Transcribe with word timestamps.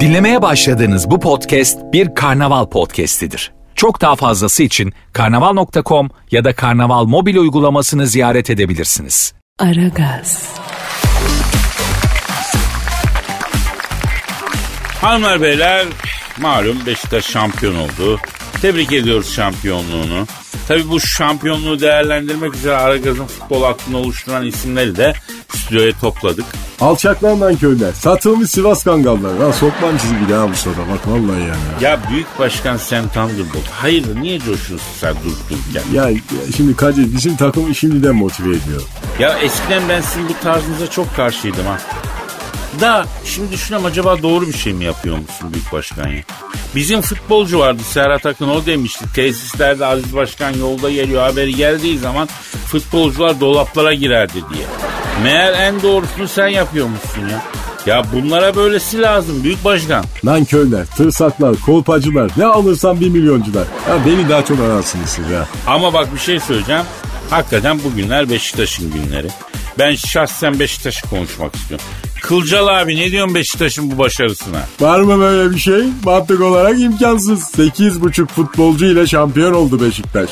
Dinlemeye 0.00 0.42
başladığınız 0.42 1.10
bu 1.10 1.20
podcast 1.20 1.78
bir 1.92 2.14
karnaval 2.14 2.66
podcastidir. 2.66 3.52
Çok 3.74 4.00
daha 4.00 4.16
fazlası 4.16 4.62
için 4.62 4.92
karnaval.com 5.12 6.10
ya 6.30 6.44
da 6.44 6.54
karnaval 6.54 7.04
mobil 7.04 7.36
uygulamasını 7.36 8.06
ziyaret 8.06 8.50
edebilirsiniz. 8.50 9.34
Aragaz, 9.58 10.54
Hanımlar 15.00 15.42
beyler 15.42 15.86
malum 16.40 16.86
Beşiktaş 16.86 17.24
şampiyon 17.24 17.74
oldu. 17.74 18.20
Tebrik 18.62 18.92
ediyoruz 18.92 19.32
şampiyonluğunu. 19.34 20.26
Tabii 20.68 20.90
bu 20.90 21.00
şampiyonluğu 21.00 21.80
değerlendirmek 21.80 22.54
üzere 22.54 22.76
Aragaz'ın 22.76 23.26
futbol 23.26 23.62
aklını 23.62 23.98
oluşturan 23.98 24.46
isimleri 24.46 24.96
de 24.96 25.14
stüdyoya 25.54 25.92
topladık. 26.00 26.44
Alçaklarından 26.80 27.56
köyler. 27.56 27.92
Satılmış 27.92 28.50
Sivas 28.50 28.84
Kangallar. 28.84 29.38
Ha 29.38 29.52
sokmam 29.52 29.98
sizi 29.98 30.14
bir 30.20 30.32
daha 30.32 30.50
bu 30.50 30.54
soda 30.54 30.76
bak 30.92 31.06
vallahi 31.08 31.40
yani. 31.40 31.84
Ya 31.84 32.00
Büyük 32.10 32.38
Başkan 32.38 32.76
Sam 32.76 33.08
Thunderbolt 33.08 33.68
hayırdır 33.72 34.16
niye 34.20 34.38
coşuyorsun 34.38 34.88
sen 35.00 35.14
durup 35.24 35.38
dururken? 35.50 35.92
Ya, 35.92 36.10
ya 36.10 36.16
şimdi 36.56 36.76
Kadir 36.76 37.14
bizim 37.14 37.36
takımı 37.36 37.74
şimdiden 37.74 38.14
motive 38.14 38.48
ediyor. 38.48 38.82
Ya 39.18 39.38
eskiden 39.38 39.82
ben 39.88 40.00
sizin 40.00 40.28
bu 40.28 40.32
tarzınıza 40.42 40.90
çok 40.90 41.16
karşıydım 41.16 41.66
ha. 41.66 41.78
Da 42.80 43.06
şimdi 43.24 43.52
düşünüyorum 43.52 43.86
acaba 43.86 44.22
doğru 44.22 44.46
bir 44.48 44.52
şey 44.52 44.72
mi 44.72 44.84
yapıyor 44.84 45.16
musun 45.16 45.52
Büyük 45.52 45.72
Başkan 45.72 46.08
ya? 46.08 46.22
Bizim 46.74 47.00
futbolcu 47.00 47.58
vardı 47.58 47.82
Serhat 47.90 48.26
Akın 48.26 48.48
o 48.48 48.66
demişti. 48.66 49.04
Tesislerde 49.14 49.86
Aziz 49.86 50.14
Başkan 50.16 50.52
yolda 50.52 50.90
geliyor 50.90 51.22
haberi 51.22 51.54
geldiği 51.54 51.98
zaman 51.98 52.28
futbolcular 52.66 53.40
dolaplara 53.40 53.94
girerdi 53.94 54.32
diye. 54.54 54.66
Meğer 55.22 55.52
en 55.52 55.82
doğrusunu 55.82 56.28
sen 56.28 56.48
yapıyormuşsun 56.48 57.28
ya. 57.28 57.42
Ya 57.86 58.02
bunlara 58.12 58.56
böylesi 58.56 59.02
lazım 59.02 59.44
Büyük 59.44 59.64
Başkan. 59.64 60.04
Nankörler, 60.24 60.86
tırsaklar, 60.86 61.56
kolpacılar 61.56 62.30
ne 62.36 62.44
alırsan 62.44 63.00
bir 63.00 63.08
milyoncular. 63.08 63.64
Ya 63.88 63.98
beni 64.06 64.28
daha 64.28 64.44
çok 64.44 64.60
ararsınız 64.60 65.08
siz 65.08 65.30
ya. 65.30 65.46
Ama 65.66 65.92
bak 65.92 66.14
bir 66.14 66.18
şey 66.18 66.40
söyleyeceğim. 66.40 66.84
Hakikaten 67.30 67.84
bugünler 67.84 68.30
Beşiktaş'ın 68.30 68.92
günleri. 68.92 69.28
Ben 69.78 69.94
şahsen 69.94 70.60
Beşiktaş'ı 70.60 71.08
konuşmak 71.10 71.54
istiyorum. 71.56 71.86
Kılcal 72.28 72.66
abi 72.66 72.96
ne 72.96 73.10
diyorsun 73.10 73.34
Beşiktaş'ın 73.34 73.90
bu 73.90 73.98
başarısına? 73.98 74.66
Var 74.80 75.00
mı 75.00 75.18
böyle 75.18 75.54
bir 75.54 75.58
şey? 75.58 75.82
Mantık 76.04 76.40
olarak 76.40 76.80
imkansız. 76.80 77.42
8,5 77.58 78.26
futbolcu 78.26 78.86
ile 78.86 79.06
şampiyon 79.06 79.52
oldu 79.52 79.80
Beşiktaş. 79.80 80.30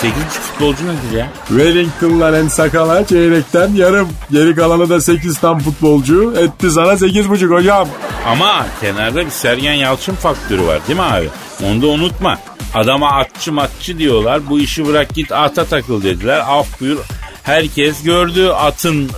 8 0.00 0.14
futbolcu 0.22 0.84
nedir 0.84 1.18
ya? 1.18 1.32
Wellington'la 1.48 2.38
en 2.38 2.48
sakala 2.48 3.06
çeyrekten 3.06 3.72
yarım. 3.74 4.08
Geri 4.30 4.54
kalanı 4.54 4.88
da 4.88 5.00
8 5.00 5.38
tam 5.38 5.58
futbolcu. 5.58 6.34
Etti 6.38 6.70
sana 6.70 6.92
8,5 6.92 7.54
hocam. 7.54 7.88
Ama 8.26 8.66
kenarda 8.80 9.26
bir 9.26 9.30
Sergen 9.30 9.74
Yalçın 9.74 10.14
faktörü 10.14 10.66
var 10.66 10.80
değil 10.88 10.98
mi 10.98 11.04
abi? 11.04 11.28
Onu 11.64 11.82
da 11.82 11.86
unutma. 11.86 12.38
Adama 12.74 13.10
atçı 13.10 13.52
matçı 13.52 13.98
diyorlar. 13.98 14.48
Bu 14.50 14.60
işi 14.60 14.86
bırak 14.86 15.14
git 15.14 15.32
ata 15.32 15.64
takıl 15.64 16.02
dediler. 16.02 16.42
Af 16.46 16.80
buyur. 16.80 16.98
Herkes 17.42 18.02
gördü 18.02 18.48
atın 18.48 19.10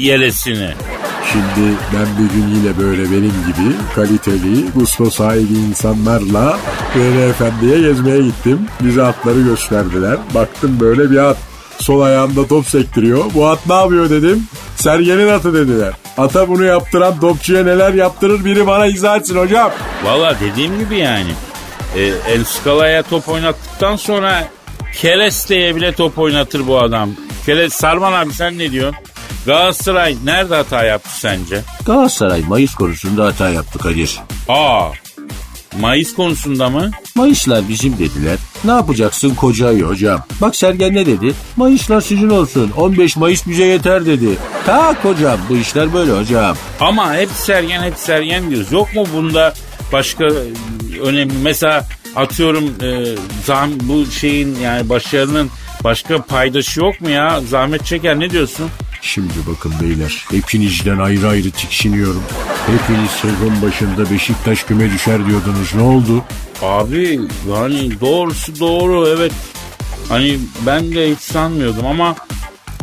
yelesini. 0.00 0.70
Şimdi 1.32 1.76
ben 1.94 2.24
bir 2.24 2.34
gün 2.34 2.48
yine 2.54 2.78
böyle 2.78 3.02
benim 3.10 3.22
gibi 3.46 3.74
kaliteli, 3.94 4.70
gusto 4.74 5.10
sahibi 5.10 5.54
insanlarla 5.54 6.58
Böyle 6.96 7.28
Efendi'ye 7.28 7.80
gezmeye 7.80 8.22
gittim. 8.22 8.66
Bize 8.80 9.02
atları 9.02 9.40
gösterdiler. 9.40 10.16
Baktım 10.34 10.76
böyle 10.80 11.10
bir 11.10 11.16
at. 11.16 11.36
Sol 11.78 12.00
ayağında 12.00 12.46
top 12.46 12.66
sektiriyor. 12.66 13.24
Bu 13.34 13.48
at 13.48 13.66
ne 13.66 13.74
yapıyor 13.74 14.10
dedim. 14.10 14.46
Sergen'in 14.76 15.28
atı 15.28 15.54
dediler. 15.54 15.92
Ata 16.18 16.48
bunu 16.48 16.64
yaptıran 16.64 17.20
topçuya 17.20 17.64
neler 17.64 17.94
yaptırır 17.94 18.44
biri 18.44 18.66
bana 18.66 18.86
izah 18.86 19.16
etsin 19.16 19.36
hocam. 19.36 19.70
Valla 20.04 20.36
dediğim 20.40 20.78
gibi 20.78 20.98
yani. 20.98 21.30
E, 21.96 22.02
El 22.02 22.44
Scala'ya 22.44 23.02
top 23.02 23.28
oynattıktan 23.28 23.96
sonra 23.96 24.48
Kereste'ye 24.94 25.76
bile 25.76 25.92
top 25.92 26.18
oynatır 26.18 26.66
bu 26.66 26.78
adam. 26.80 27.10
Keres 27.46 27.72
Sarman 27.72 28.12
abi 28.12 28.32
sen 28.32 28.58
ne 28.58 28.72
diyorsun? 28.72 28.96
Galatasaray 29.46 30.16
nerede 30.24 30.54
hata 30.54 30.84
yaptı 30.84 31.10
sence? 31.20 31.60
Galatasaray 31.86 32.42
Mayıs 32.48 32.74
konusunda 32.74 33.26
hata 33.26 33.50
yaptı 33.50 33.78
Kadir. 33.78 34.18
Aa 34.48 34.90
Mayıs 35.80 36.14
konusunda 36.14 36.70
mı? 36.70 36.90
Mayıslar 37.14 37.68
bizim 37.68 37.98
dediler. 37.98 38.38
Ne 38.64 38.70
yapacaksın 38.70 39.34
koca 39.34 39.68
ayı 39.68 39.82
hocam? 39.82 40.24
Bak 40.40 40.56
Sergen 40.56 40.94
ne 40.94 41.06
dedi? 41.06 41.34
Mayıslar 41.56 42.00
sizin 42.00 42.30
olsun. 42.30 42.70
15 42.76 43.16
Mayıs 43.16 43.46
bize 43.46 43.64
yeter 43.64 44.06
dedi. 44.06 44.28
Tak 44.66 45.04
hocam 45.04 45.38
bu 45.48 45.56
işler 45.56 45.92
böyle 45.94 46.12
hocam. 46.12 46.56
Ama 46.80 47.14
hep 47.14 47.28
Sergen 47.30 47.82
hep 47.82 47.94
Sergen 47.96 48.50
diyoruz. 48.50 48.72
Yok 48.72 48.94
mu 48.94 49.06
bunda 49.14 49.54
başka 49.92 50.24
e, 50.24 51.00
önemli 51.02 51.34
mesela 51.42 51.84
atıyorum 52.16 52.64
e, 52.82 53.04
zam, 53.46 53.70
bu 53.80 54.06
şeyin 54.06 54.58
yani 54.62 54.88
başarının 54.88 55.50
başka 55.84 56.22
paydaşı 56.22 56.80
yok 56.80 57.00
mu 57.00 57.10
ya? 57.10 57.40
Zahmet 57.48 57.86
Çeker 57.86 58.20
ne 58.20 58.30
diyorsun? 58.30 58.66
Şimdi 59.02 59.32
bakın 59.52 59.72
beyler 59.82 60.26
hepinizden 60.30 60.98
ayrı 60.98 61.28
ayrı 61.28 61.50
tiksiniyorum. 61.50 62.22
Hepiniz 62.66 63.10
sezon 63.10 63.62
başında 63.62 64.10
Beşiktaş 64.10 64.64
küme 64.64 64.92
düşer 64.92 65.26
diyordunuz 65.26 65.74
ne 65.74 65.82
oldu? 65.82 66.24
Abi 66.62 67.20
yani 67.50 68.00
doğrusu 68.00 68.60
doğru 68.60 69.08
evet. 69.08 69.32
Hani 70.08 70.38
ben 70.66 70.94
de 70.94 71.10
hiç 71.10 71.18
sanmıyordum 71.20 71.86
ama 71.86 72.16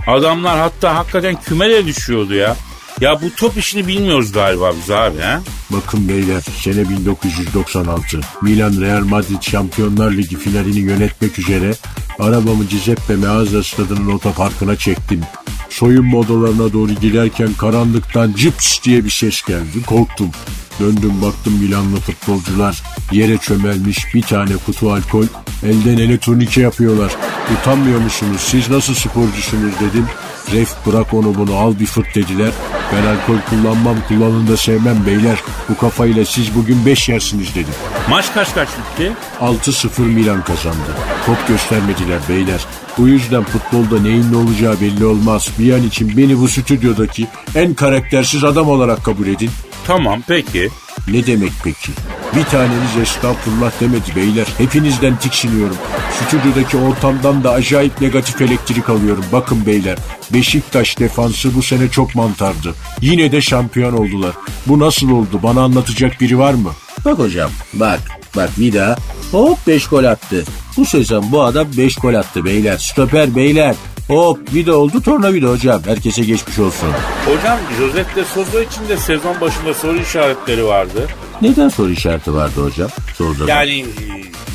adamlar 0.08 0.60
hatta 0.60 0.96
hakikaten 0.96 1.36
küme 1.42 1.70
de 1.70 1.86
düşüyordu 1.86 2.34
ya. 2.34 2.56
Ya 3.02 3.22
bu 3.22 3.36
top 3.36 3.58
işini 3.58 3.88
bilmiyoruz 3.88 4.32
galiba 4.32 4.72
biz 4.82 4.92
abi 4.92 5.20
ha? 5.20 5.42
Bakın 5.70 6.10
beyler 6.10 6.42
sene 6.62 6.90
1996 6.90 8.20
Milan 8.42 8.82
Real 8.82 9.04
Madrid 9.04 9.42
Şampiyonlar 9.42 10.12
Ligi 10.12 10.38
finalini 10.38 10.80
yönetmek 10.80 11.40
üzere 11.40 11.72
arabamı 12.20 12.64
Giuseppe 12.64 13.16
Meazza 13.16 13.64
stadının 13.64 14.12
otoparkına 14.12 14.76
çektim. 14.76 15.22
Soyunma 15.70 16.18
odalarına 16.18 16.74
doğru 16.74 16.92
giderken 16.94 17.54
karanlıktan 17.54 18.34
cıps 18.38 18.84
diye 18.84 19.06
bir 19.06 19.10
ses 19.10 19.42
geldi. 19.42 19.84
Korktum. 19.86 20.32
Döndüm 20.80 21.22
baktım 21.22 21.54
Milanlı 21.62 22.00
futbolcular 22.00 22.84
yere 23.12 23.38
çömelmiş 23.38 23.98
bir 24.14 24.22
tane 24.22 24.52
kutu 24.66 24.92
alkol 24.92 25.26
elden 25.64 25.98
ele 25.98 26.18
turnike 26.18 26.62
yapıyorlar. 26.62 27.16
Utanmıyor 27.60 28.00
musunuz 28.00 28.42
siz 28.42 28.70
nasıl 28.70 28.94
sporcusunuz 28.94 29.74
dedim. 29.82 30.06
Ref 30.52 30.70
bırak 30.86 31.14
onu 31.14 31.36
bunu 31.36 31.56
al 31.56 31.80
bir 31.80 31.86
fırt 31.86 32.16
dediler. 32.16 32.52
Ben 32.94 33.08
alkol 33.08 33.42
kullanmam 33.50 33.96
kullanın 34.08 34.48
da 34.48 34.58
sevmem 34.58 35.06
beyler. 35.06 35.38
Bu 35.70 35.78
kafayla 35.78 36.26
siz 36.26 36.56
bugün 36.56 36.86
5 36.86 37.10
yersiniz 37.10 37.56
dedim. 37.56 37.74
Maç 38.10 38.34
kaç 38.34 38.54
kaç 38.54 38.70
bitti? 38.70 39.14
6-0 39.40 40.02
Milan 40.02 40.44
kazandı. 40.44 40.96
Top 41.26 41.48
göstermediler 41.48 42.20
beyler. 42.30 42.66
Bu 42.98 43.08
yüzden 43.08 43.44
futbolda 43.44 44.02
neyin 44.02 44.32
ne 44.32 44.38
olacağı 44.38 44.82
belli 44.82 45.06
olmaz. 45.06 45.50
Bir 45.60 45.74
an 45.74 45.84
için 45.84 46.18
beni 46.18 46.40
bu 46.40 46.48
stüdyodaki 46.48 47.28
en 47.56 47.74
karaktersiz 47.74 48.44
adam 48.44 48.70
olarak 48.70 49.06
kabul 49.06 49.28
edin. 49.28 49.50
Tamam 49.88 50.24
peki. 50.28 50.70
Ne 51.08 51.28
demek 51.28 51.52
peki? 51.64 51.92
Bir 52.36 52.44
taneniz 52.44 52.98
estağfurullah 53.02 53.72
demedi 53.82 54.16
beyler. 54.16 54.48
Hepinizden 54.58 55.16
tiksiniyorum. 55.16 55.78
Stüdyodaki 56.12 56.78
ortamdan 56.78 57.44
da 57.44 57.52
acayip 57.52 58.02
negatif 58.02 58.42
elektrik 58.42 58.90
alıyorum. 58.90 59.26
Bakın 59.32 59.66
beyler. 59.66 59.98
Beşiktaş 60.34 61.00
defansı 61.00 61.56
bu 61.56 61.62
sene 61.62 61.90
çok 61.90 62.16
mantardı. 62.16 62.76
Yine 63.02 63.32
de 63.32 63.42
şampiyon 63.42 63.94
oldular. 63.94 64.32
Bu 64.68 64.80
nasıl 64.80 65.10
oldu? 65.12 65.40
Bana 65.44 65.62
anlatacak 65.62 66.22
biri 66.22 66.40
var 66.40 66.54
mı? 66.54 66.72
Bak 67.06 67.20
hocam 67.20 67.52
bak 67.74 68.00
bak 68.36 68.50
daha 68.58 68.96
hop 69.32 69.68
5 69.68 69.88
gol 69.88 70.04
attı. 70.04 70.44
Bu 70.78 70.86
sezon 70.86 71.32
bu 71.32 71.44
adam 71.44 71.68
5 71.78 71.96
gol 71.96 72.14
attı 72.14 72.46
beyler. 72.46 72.78
Stoper 72.78 73.36
beyler. 73.36 73.76
Hop 74.08 74.54
bir 74.54 74.66
de 74.66 74.74
oldu 74.74 75.02
tornavida 75.02 75.50
hocam. 75.50 75.82
Herkese 75.86 76.22
geçmiş 76.22 76.60
olsun. 76.60 76.90
Hocam 77.26 77.60
Josep 77.78 78.16
de 78.16 78.26
Souza 78.26 78.62
için 78.62 78.90
de 78.90 78.98
sezon 78.98 79.42
başında 79.42 79.74
soru 79.74 79.98
işaretleri 79.98 80.66
vardı. 80.66 81.08
Neden 81.42 81.70
soru 81.70 81.92
işareti 81.92 82.34
vardı 82.34 82.64
hocam? 82.64 82.90
Sordu. 83.18 83.46
Yani 83.48 83.86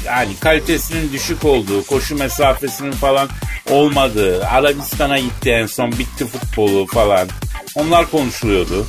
yani 0.07 0.31
kalitesinin 0.41 1.13
düşük 1.13 1.45
olduğu, 1.45 1.87
koşu 1.87 2.17
mesafesinin 2.17 2.93
falan 2.93 3.29
olmadığı, 3.71 4.47
Arabistan'a 4.47 5.19
gitti 5.19 5.51
en 5.51 5.67
son 5.67 5.93
bitti 5.93 6.27
futbolu 6.27 6.87
falan. 6.87 7.29
Onlar 7.75 8.11
konuşuluyordu. 8.11 8.87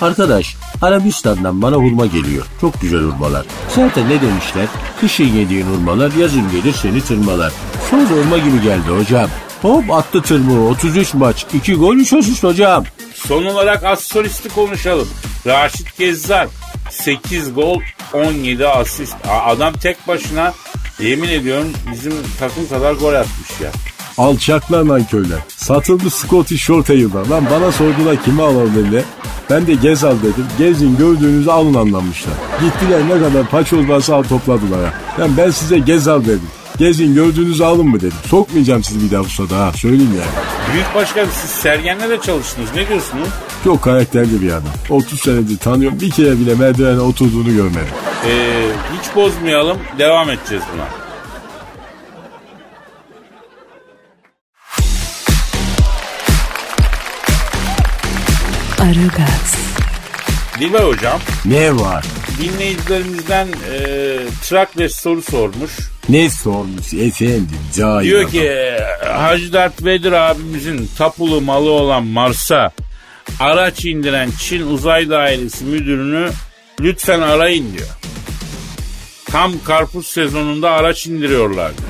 Arkadaş 0.00 0.56
Arabistan'dan 0.82 1.62
bana 1.62 1.76
hurma 1.76 2.06
geliyor. 2.06 2.46
Çok 2.60 2.80
güzel 2.80 3.00
hurmalar. 3.00 3.46
Zaten 3.68 4.04
ne 4.08 4.20
demişler? 4.22 4.66
Kışın 5.00 5.24
yediğin 5.24 5.66
hurmalar 5.66 6.12
yazın 6.12 6.50
gelir 6.50 6.72
seni 6.72 7.00
tırmalar. 7.00 7.52
Sonra 7.90 8.02
hurma 8.04 8.38
gibi 8.38 8.62
geldi 8.62 8.88
hocam. 8.98 9.30
Hop 9.64 9.90
attı 9.90 10.22
tırmığı 10.22 10.68
33 10.68 11.14
maç 11.14 11.46
2 11.54 11.74
gol 11.74 11.96
3 11.96 12.12
asist 12.12 12.42
hocam. 12.44 12.84
Son 13.14 13.44
olarak 13.44 13.84
Assoris'i 13.84 14.48
konuşalım. 14.48 15.08
Raşit 15.46 15.98
Gezzar 15.98 16.48
8 16.90 17.54
gol 17.54 17.80
17 18.12 18.68
asist. 18.68 19.14
Adam 19.46 19.72
tek 19.72 20.08
başına 20.08 20.54
yemin 21.00 21.28
ediyorum 21.28 21.72
bizim 21.92 22.12
takım 22.40 22.68
kadar 22.68 22.92
gol 22.92 23.14
atmış 23.14 23.60
ya. 23.60 23.70
Alçaklar 24.18 24.88
nankörler. 24.88 25.38
Satıldı 25.48 26.10
Scottish 26.10 26.62
Short 26.62 26.88
Hair'dan. 26.88 27.30
Lan 27.30 27.44
bana 27.50 27.72
sordular 27.72 28.24
kimi 28.24 28.42
alalım 28.42 28.74
dediler. 28.74 29.02
Ben 29.50 29.66
de 29.66 29.74
gez 29.74 30.04
al 30.04 30.16
dedim. 30.18 30.46
Gezin 30.58 30.96
gördüğünüzü 30.96 31.50
alın 31.50 31.74
anlamışlar. 31.74 32.34
Gittiler 32.60 33.02
ne 33.08 33.22
kadar 33.28 33.50
paçoz 33.50 33.88
varsa 33.88 34.14
al 34.14 34.22
topladılar 34.22 34.84
ha. 34.84 34.94
Yani 35.18 35.36
ben 35.36 35.50
size 35.50 35.78
gez 35.78 36.08
al 36.08 36.24
dedim. 36.24 36.48
Gezin 36.78 37.14
gördüğünüzü 37.14 37.64
alın 37.64 37.86
mı 37.86 38.00
dedim. 38.00 38.16
Sokmayacağım 38.26 38.84
sizi 38.84 39.06
bir 39.06 39.10
daha 39.10 39.20
ustada 39.20 39.58
ha 39.58 39.72
söyleyeyim 39.72 40.12
yani. 40.18 40.46
Büyük 40.74 40.94
başkan 40.94 41.26
siz 41.32 41.50
Sergen'le 41.50 42.10
de 42.10 42.20
çalıştınız. 42.20 42.68
Ne 42.76 42.88
diyorsunuz? 42.88 43.28
Çok 43.64 43.82
karakterli 43.82 44.42
bir 44.42 44.48
adam. 44.48 44.62
30 44.90 45.20
senedir 45.20 45.58
tanıyorum. 45.58 46.00
Bir 46.00 46.10
kere 46.10 46.38
bile 46.40 46.54
merdivene 46.54 47.00
oturduğunu 47.00 47.54
görmedim. 47.54 47.94
Ee, 48.26 48.66
hiç 48.98 49.16
bozmayalım. 49.16 49.78
Devam 49.98 50.30
edeceğiz 50.30 50.62
buna. 50.74 50.84
Aragaz, 58.80 59.56
Dilber 60.60 60.80
hocam 60.84 61.18
Ne 61.44 61.76
var? 61.76 62.04
Dinleyicilerimizden 62.42 63.48
e, 63.72 64.16
Trakles 64.42 64.96
soru 64.96 65.22
sormuş. 65.22 65.70
Ne 66.08 66.30
sormuş 66.30 66.94
efendim? 66.94 67.48
Cahil 67.76 68.04
Diyor 68.04 68.20
adam. 68.20 68.30
ki 68.30 68.50
Hacı 69.12 69.52
Dert 69.52 69.84
Vedir 69.84 70.12
abimizin 70.12 70.90
tapulu 70.98 71.40
malı 71.40 71.70
olan 71.70 72.04
Mars'a 72.06 72.72
araç 73.40 73.84
indiren 73.84 74.30
Çin 74.40 74.66
Uzay 74.66 75.10
Dairesi 75.10 75.64
müdürünü 75.64 76.30
lütfen 76.80 77.20
arayın 77.20 77.72
diyor. 77.74 77.88
Tam 79.30 79.52
karpuz 79.64 80.06
sezonunda 80.06 80.70
araç 80.70 81.06
indiriyorlar 81.06 81.72
diyor. 81.78 81.88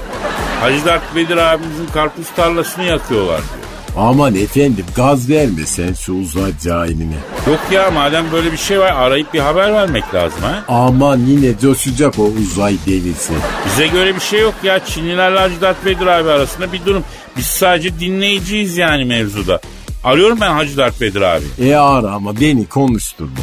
Hacı 0.61 0.85
Dert 0.85 1.15
Vedir 1.15 1.37
abimizin 1.37 1.87
karpuz 1.87 2.27
tarlasını 2.37 2.85
yakıyorlar 2.85 3.39
diyor. 3.41 3.64
Aman 3.97 4.35
efendim 4.35 4.87
gaz 4.97 5.29
verme 5.31 5.67
sen 5.67 5.93
şu 5.93 6.13
uzay 6.13 6.53
cahiline. 6.65 7.15
Yok 7.47 7.61
ya 7.71 7.91
madem 7.91 8.33
böyle 8.33 8.53
bir 8.53 8.57
şey 8.57 8.79
var 8.81 8.93
arayıp 8.93 9.35
bir 9.35 9.41
haber 9.41 9.73
vermek 9.73 10.15
lazım 10.15 10.41
ha. 10.43 10.65
Aman 10.69 11.19
yine 11.19 11.59
coşacak 11.59 12.19
o 12.19 12.23
uzay 12.23 12.77
delisi. 12.87 13.33
Bize 13.67 13.87
göre 13.87 14.15
bir 14.15 14.21
şey 14.21 14.41
yok 14.41 14.55
ya. 14.63 14.85
Çinlilerle 14.85 15.61
Dert 15.61 15.85
Vedir 15.85 16.07
abi 16.07 16.31
arasında 16.31 16.73
bir 16.73 16.85
durum. 16.87 17.05
Biz 17.37 17.47
sadece 17.47 18.01
dinleyiciyiz 18.01 18.77
yani 18.77 19.05
mevzuda. 19.05 19.61
Arıyorum 20.05 20.39
ben 20.41 20.53
Hacı 20.53 20.77
Dert 20.77 21.01
Vedir 21.01 21.21
abi. 21.21 21.45
E 21.69 21.75
ara 21.77 22.11
ama 22.11 22.41
beni 22.41 22.67
konuşturma. 22.69 23.41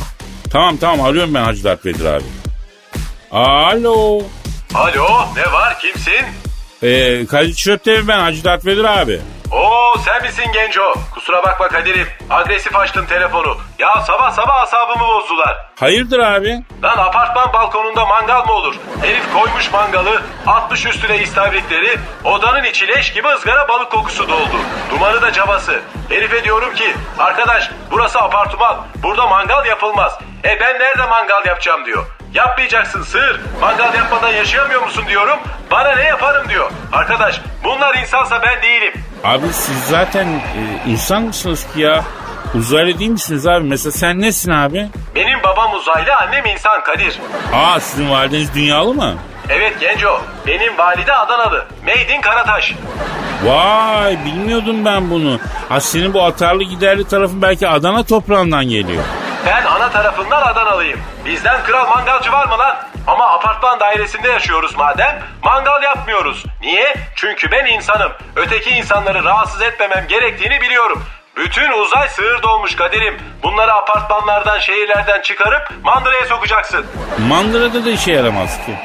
Tamam 0.49 0.77
tamam 0.77 1.05
arıyorum 1.05 1.33
ben 1.33 1.43
Hacı 1.43 1.63
Dert 1.63 1.85
Vedir 1.85 2.05
abi. 2.05 2.23
Alo. 3.31 4.21
Alo 4.73 5.25
ne 5.35 5.51
var 5.53 5.79
kimsin? 5.79 6.25
Ee, 6.83 7.25
Kadir 7.25 7.53
Çöptemir 7.53 8.07
ben 8.07 8.19
Hacı 8.19 8.43
Dert 8.43 8.65
Vedir 8.65 8.83
abi. 9.01 9.19
Oo 9.51 9.97
sen 10.05 10.21
misin 10.21 10.51
Genco? 10.53 10.93
Kusura 11.13 11.43
bakma 11.43 11.67
Kadir'im. 11.67 12.07
Agresif 12.29 12.75
açtın 12.75 13.05
telefonu. 13.05 13.57
Ya 13.79 14.01
sabah 14.01 14.31
sabah 14.31 14.61
asabımı 14.61 15.07
bozdular. 15.07 15.57
Hayırdır 15.79 16.19
abi? 16.19 16.63
Lan 16.83 16.97
apartman 16.97 17.53
balkonunda 17.53 18.05
mangal 18.05 18.45
mı 18.45 18.51
olur? 18.53 18.75
Herif 19.01 19.33
koymuş 19.33 19.71
mangalı, 19.71 20.21
atmış 20.47 20.85
üstüne 20.85 21.17
istavritleri, 21.17 21.99
odanın 22.23 22.63
içi 22.63 22.87
leş 22.87 23.13
gibi 23.13 23.27
ızgara 23.27 23.67
balık 23.67 23.91
kokusu 23.91 24.29
doldu. 24.29 24.55
Dumanı 24.91 25.21
da 25.21 25.31
cabası. 25.31 25.81
Herife 26.09 26.43
diyorum 26.43 26.75
ki, 26.75 26.95
arkadaş 27.19 27.69
burası 27.91 28.19
apartman, 28.19 28.77
burada 29.03 29.27
mangal 29.27 29.65
yapılmaz. 29.65 30.19
E 30.43 30.59
ben 30.59 30.79
nerede 30.79 31.05
mangal 31.05 31.45
yapacağım 31.45 31.85
diyor. 31.85 32.05
Yapmayacaksın 32.33 33.03
sığır. 33.03 33.39
Mangal 33.61 33.93
yapmadan 33.95 34.31
yaşayamıyor 34.31 34.81
musun 34.81 35.03
diyorum. 35.07 35.39
Bana 35.71 35.95
ne 35.95 36.03
yaparım 36.03 36.49
diyor. 36.49 36.71
Arkadaş 36.91 37.41
bunlar 37.63 37.95
insansa 37.97 38.41
ben 38.41 38.61
değilim. 38.61 38.93
Abi 39.23 39.47
siz 39.53 39.83
zaten 39.89 40.27
e, 40.27 40.89
insan 40.89 41.23
mısınız 41.23 41.67
ki 41.73 41.81
ya? 41.81 42.03
Uzaylı 42.55 42.99
değil 42.99 43.11
misiniz 43.11 43.47
abi? 43.47 43.67
Mesela 43.67 43.91
sen 43.91 44.21
nesin 44.21 44.51
abi? 44.51 44.89
Benim 45.15 45.43
babam 45.43 45.73
uzaylı, 45.73 46.15
annem 46.15 46.45
insan 46.45 46.83
Kadir. 46.83 47.19
Aa 47.53 47.79
sizin 47.79 48.09
valideniz 48.09 48.55
dünyalı 48.55 48.93
mı? 48.93 49.15
Evet 49.51 49.79
Genco, 49.79 50.21
benim 50.47 50.77
valide 50.77 51.13
Adanalı. 51.13 51.65
Made 51.83 52.15
in 52.15 52.21
Karataş. 52.21 52.73
Vay 53.43 54.25
bilmiyordum 54.25 54.85
ben 54.85 55.09
bunu. 55.09 55.39
Ha 55.69 55.79
senin 55.79 56.13
bu 56.13 56.23
atarlı 56.23 56.63
giderli 56.63 57.07
tarafın 57.07 57.41
belki 57.41 57.67
Adana 57.67 58.03
toprağından 58.03 58.65
geliyor. 58.65 59.03
Ben 59.45 59.65
ana 59.65 59.89
tarafından 59.91 60.41
Adanalıyım. 60.41 60.99
Bizden 61.25 61.63
kral 61.63 61.87
mangalcı 61.87 62.31
var 62.31 62.47
mı 62.47 62.57
lan? 62.57 62.77
Ama 63.07 63.31
apartman 63.31 63.79
dairesinde 63.79 64.29
yaşıyoruz 64.29 64.75
madem, 64.77 65.19
mangal 65.43 65.83
yapmıyoruz. 65.83 66.43
Niye? 66.61 66.95
Çünkü 67.15 67.51
ben 67.51 67.65
insanım. 67.65 68.11
Öteki 68.35 68.69
insanları 68.69 69.23
rahatsız 69.23 69.61
etmemem 69.61 70.05
gerektiğini 70.07 70.61
biliyorum. 70.61 71.03
Bütün 71.37 71.71
uzay 71.71 72.07
sığır 72.09 72.43
dolmuş 72.43 72.75
Kadir'im. 72.75 73.17
Bunları 73.43 73.73
apartmanlardan, 73.73 74.59
şehirlerden 74.59 75.21
çıkarıp 75.21 75.69
mandıraya 75.83 76.25
sokacaksın. 76.25 76.85
Mandırada 77.27 77.85
da 77.85 77.89
işe 77.89 78.11
yaramaz 78.11 78.57
ki. 78.65 78.75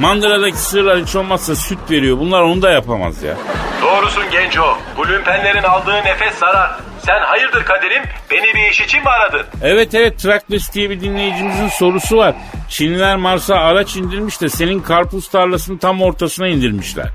Mandıra'daki 0.00 0.56
sığırlar 0.58 0.98
hiç 0.98 1.16
olmazsa 1.16 1.56
süt 1.56 1.78
veriyor. 1.90 2.18
Bunlar 2.18 2.42
onu 2.42 2.62
da 2.62 2.70
yapamaz 2.70 3.22
ya. 3.22 3.34
Doğrusun 3.82 4.30
Genco. 4.30 4.78
Bu 4.96 5.08
lümpenlerin 5.08 5.62
aldığı 5.62 5.94
nefes 6.04 6.34
zarar. 6.34 6.70
Sen 7.06 7.20
hayırdır 7.20 7.64
Kadir'im? 7.64 8.02
Beni 8.30 8.54
bir 8.54 8.70
iş 8.70 8.80
için 8.80 9.02
mi 9.02 9.08
aradın? 9.08 9.42
Evet 9.62 9.94
evet 9.94 10.18
Trakles 10.18 10.72
diye 10.74 10.90
bir 10.90 11.00
dinleyicimizin 11.00 11.68
sorusu 11.68 12.16
var. 12.16 12.34
Çinliler 12.68 13.16
Mars'a 13.16 13.54
araç 13.56 13.96
indirmiş 13.96 14.40
de 14.40 14.48
senin 14.48 14.80
karpuz 14.80 15.28
tarlasının 15.30 15.78
tam 15.78 16.02
ortasına 16.02 16.48
indirmişler. 16.48 17.06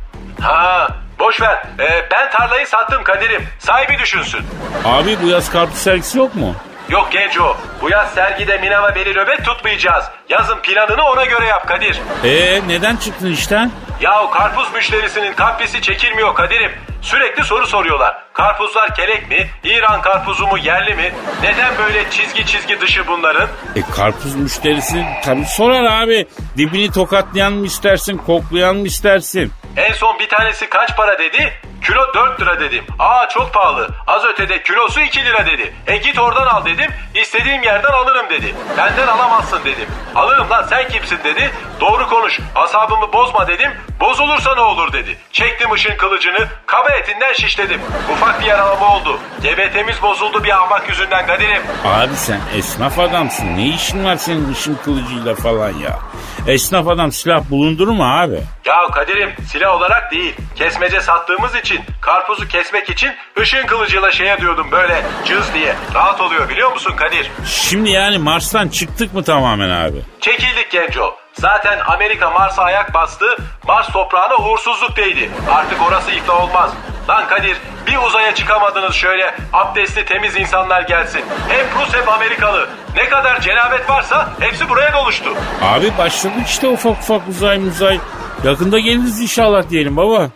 Ha, 0.42 0.88
boş 1.20 1.42
ver. 1.42 1.66
Ee, 1.80 2.08
ben 2.12 2.32
tarlayı 2.32 2.68
sattım 2.68 3.04
Kadir'im. 3.04 3.44
Sahibi 3.60 3.98
düşünsün. 4.00 4.42
Abi 4.86 5.18
bu 5.24 5.28
yaz 5.28 5.52
karpuz 5.52 5.78
sergisi 5.78 6.18
yok 6.18 6.36
mu? 6.36 6.56
Yok 6.90 7.12
Genco. 7.12 7.58
Bu 7.82 7.90
yaz 7.90 8.14
sergide 8.14 8.58
Minama 8.58 8.96
Beli 8.96 9.14
nöbet 9.14 9.46
tutmayacağız. 9.46 10.06
Yazın 10.30 10.60
planını 10.60 11.04
ona 11.04 11.26
göre 11.26 11.46
yap 11.46 11.68
Kadir. 11.68 12.02
Ee 12.24 12.62
neden 12.68 12.96
çıktın 12.96 13.32
işten? 13.32 13.72
Yahu 14.02 14.30
karpuz 14.32 14.74
müşterisinin 14.74 15.34
kaprisi 15.34 15.82
çekilmiyor 15.82 16.36
Kadir'im. 16.36 16.72
Sürekli 17.02 17.44
soru 17.44 17.68
soruyorlar. 17.68 18.16
Karpuzlar 18.34 18.96
kelek 18.96 19.30
mi? 19.30 19.50
İran 19.64 20.02
karpuzu 20.02 20.48
mu 20.48 20.58
yerli 20.58 20.96
mi? 20.96 21.14
Neden 21.44 21.78
böyle 21.78 22.10
çizgi 22.10 22.46
çizgi 22.46 22.82
dışı 22.82 23.08
bunların? 23.08 23.50
E 23.76 23.82
karpuz 23.96 24.36
müşterisi 24.36 25.06
tabii 25.24 25.46
sorar 25.46 26.04
abi. 26.04 26.28
Dibini 26.58 26.92
tokatlayan 26.92 27.54
mı 27.54 27.66
istersin, 27.66 28.18
koklayan 28.18 28.76
mı 28.76 28.88
istersin? 28.88 29.52
En 29.78 29.94
son 29.94 30.20
bir 30.20 30.30
tanesi 30.30 30.70
kaç 30.70 30.98
para 30.98 31.20
dedi? 31.20 31.54
Kilo 31.88 32.14
4 32.14 32.42
lira 32.42 32.60
dedim. 32.60 32.84
Aa 33.00 33.30
çok 33.30 33.54
pahalı. 33.54 33.90
Az 34.08 34.26
ötede 34.26 34.64
kilosu 34.64 35.02
2 35.02 35.26
lira 35.26 35.46
dedi. 35.46 35.74
E 35.88 35.98
git 35.98 36.20
oradan 36.20 36.46
al 36.48 36.66
dedim. 36.66 36.92
İstediğim 37.16 37.64
yerden 37.64 37.92
alırım 37.94 38.30
dedi. 38.30 38.56
Benden 38.78 39.08
alamazsın 39.08 39.60
dedim. 39.66 39.88
Alırım 40.16 40.50
lan 40.50 40.64
sen 40.70 40.88
kimsin 40.90 41.20
dedi. 41.24 41.52
Doğru 41.82 42.10
konuş. 42.10 42.40
Asabımı 42.56 43.14
bozma 43.14 43.48
dedim. 43.48 43.72
Bozulursa 44.00 44.56
ne 44.56 44.62
olur 44.62 44.94
dedi. 44.94 45.18
Çektim 45.32 45.72
ışın 45.72 45.98
kılıcını. 45.98 46.48
Kaba 46.66 46.90
etinden 46.90 47.34
şişledim. 47.34 47.82
Ufak 48.14 48.42
bir 48.42 48.46
yaralama 48.46 48.96
oldu. 48.96 49.20
GBT'miz 49.44 50.02
bozuldu 50.02 50.44
bir 50.44 50.50
ahmak 50.56 50.90
yüzünden 50.90 51.28
Kadir'im. 51.28 51.62
Abi 51.86 52.16
sen 52.16 52.40
esnaf 52.58 53.00
adamsın. 53.00 53.58
Ne 53.58 53.68
işin 53.68 54.06
var 54.06 54.16
senin 54.16 54.54
ışın 54.54 54.76
kılıcıyla 54.86 55.36
falan 55.36 55.70
ya? 55.74 56.00
Esnaf 56.48 56.88
adam 56.88 57.12
silah 57.12 57.50
bulundurur 57.50 57.92
mu 57.92 58.04
abi? 58.04 58.40
Ya 58.66 58.88
Kadir'im 58.94 59.30
silah 59.52 59.76
olarak 59.76 60.12
değil. 60.12 60.36
Kesmece 60.56 61.02
sattığımız 61.02 61.56
için 61.56 61.80
karpuzu 62.02 62.48
kesmek 62.48 62.90
için 62.90 63.12
ışın 63.40 63.66
kılıcıyla 63.68 64.12
şey 64.12 64.34
ediyordum 64.34 64.68
böyle 64.72 65.06
cız 65.26 65.54
diye. 65.54 65.76
Rahat 65.94 66.22
oluyor 66.22 66.50
biliyor 66.50 66.72
musun 66.74 66.94
Kadir? 66.96 67.32
Şimdi 67.46 67.90
yani 67.90 68.18
Mars'tan 68.18 68.68
çıktık 68.68 69.14
mı 69.14 69.24
tamamen 69.24 69.70
abi? 69.70 69.98
Çekildik 70.22 70.72
Genco. 70.72 71.16
Zaten 71.40 71.80
Amerika 71.88 72.30
Mars'a 72.30 72.64
ayak 72.64 72.94
bastı. 72.94 73.26
Mars 73.68 73.92
toprağına 73.92 74.36
uğursuzluk 74.36 74.98
değdi. 74.98 75.30
Artık 75.52 75.82
orası 75.88 76.12
iflah 76.12 76.44
olmaz. 76.44 76.72
Lan 77.10 77.28
Kadir 77.28 77.58
bir 77.88 77.98
uzaya 77.98 78.36
çıkamadınız 78.36 78.94
şöyle 78.96 79.36
abdestli 79.54 80.06
temiz 80.06 80.36
insanlar 80.38 80.82
gelsin. 80.82 81.22
Hem 81.50 81.66
Rus 81.82 81.94
hem 81.94 82.10
Amerikalı. 82.10 82.70
Ne 82.96 83.10
kadar 83.10 83.42
cenabet 83.42 83.90
varsa 83.90 84.30
hepsi 84.40 84.70
buraya 84.70 84.94
doluştu. 84.94 85.30
Abi 85.64 85.98
başladık 85.98 86.44
işte 86.48 86.68
ufak 86.68 86.92
ufak 86.98 87.28
uzay 87.28 87.58
muzay. 87.58 88.00
Yakında 88.44 88.80
geliriz 88.80 89.22
inşallah 89.22 89.70
diyelim 89.70 89.98
baba. 89.98 90.30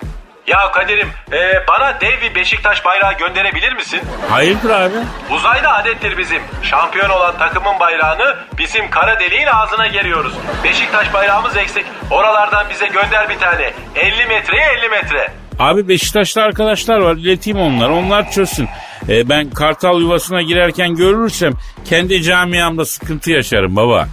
Ya 0.50 0.72
Kadir'im 0.72 1.08
e, 1.32 1.68
bana 1.68 2.02
dev 2.02 2.22
bir 2.22 2.36
Beşiktaş 2.36 2.86
bayrağı 2.86 3.14
gönderebilir 3.18 3.74
misin? 3.74 4.02
Hayırdır 4.30 4.70
abi? 4.70 4.96
Uzayda 5.32 5.74
adettir 5.74 6.18
bizim. 6.18 6.42
Şampiyon 6.64 7.10
olan 7.10 7.38
takımın 7.38 7.80
bayrağını 7.80 8.36
bizim 8.58 8.90
kara 8.90 9.20
deliğin 9.20 9.48
ağzına 9.48 9.88
geriyoruz. 9.88 10.34
Beşiktaş 10.64 11.14
bayrağımız 11.14 11.58
eksik. 11.58 11.86
Oralardan 12.12 12.70
bize 12.70 12.88
gönder 12.88 13.30
bir 13.30 13.40
tane. 13.40 13.74
50 13.96 14.26
metreye 14.26 14.66
50 14.80 14.90
metre. 14.90 15.32
Abi 15.60 15.88
Beşiktaşlı 15.88 16.42
arkadaşlar 16.42 17.00
var 17.00 17.16
ileteyim 17.16 17.60
onlar. 17.60 17.90
Onlar 17.90 18.32
çözsün. 18.32 18.70
Ee, 19.10 19.30
ben 19.30 19.50
kartal 19.50 20.02
yuvasına 20.02 20.42
girerken 20.42 20.96
görürsem 20.96 21.54
kendi 21.86 22.22
camiamda 22.24 22.86
sıkıntı 22.86 23.32
yaşarım 23.32 23.76
baba. 23.76 24.08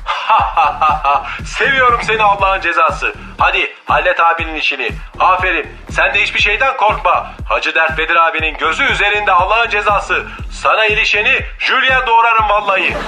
Seviyorum 1.45 2.01
seni 2.03 2.23
Allah'ın 2.23 2.61
cezası. 2.61 3.15
Hadi 3.39 3.75
hallet 3.85 4.21
abinin 4.21 4.55
işini. 4.55 4.91
Aferin. 5.21 5.67
Sen 5.91 6.15
de 6.15 6.23
hiçbir 6.23 6.41
şeyden 6.41 6.77
korkma. 6.77 7.33
Hacı 7.49 7.75
Dert 7.75 7.99
Bedir 7.99 8.17
abinin 8.17 8.57
gözü 8.59 8.85
üzerinde 8.85 9.33
Allah'ın 9.33 9.71
cezası. 9.71 10.27
Sana 10.63 10.87
ilişeni 10.87 11.41
Julia 11.59 12.07
doğrarım 12.07 12.49
vallahi. 12.49 12.97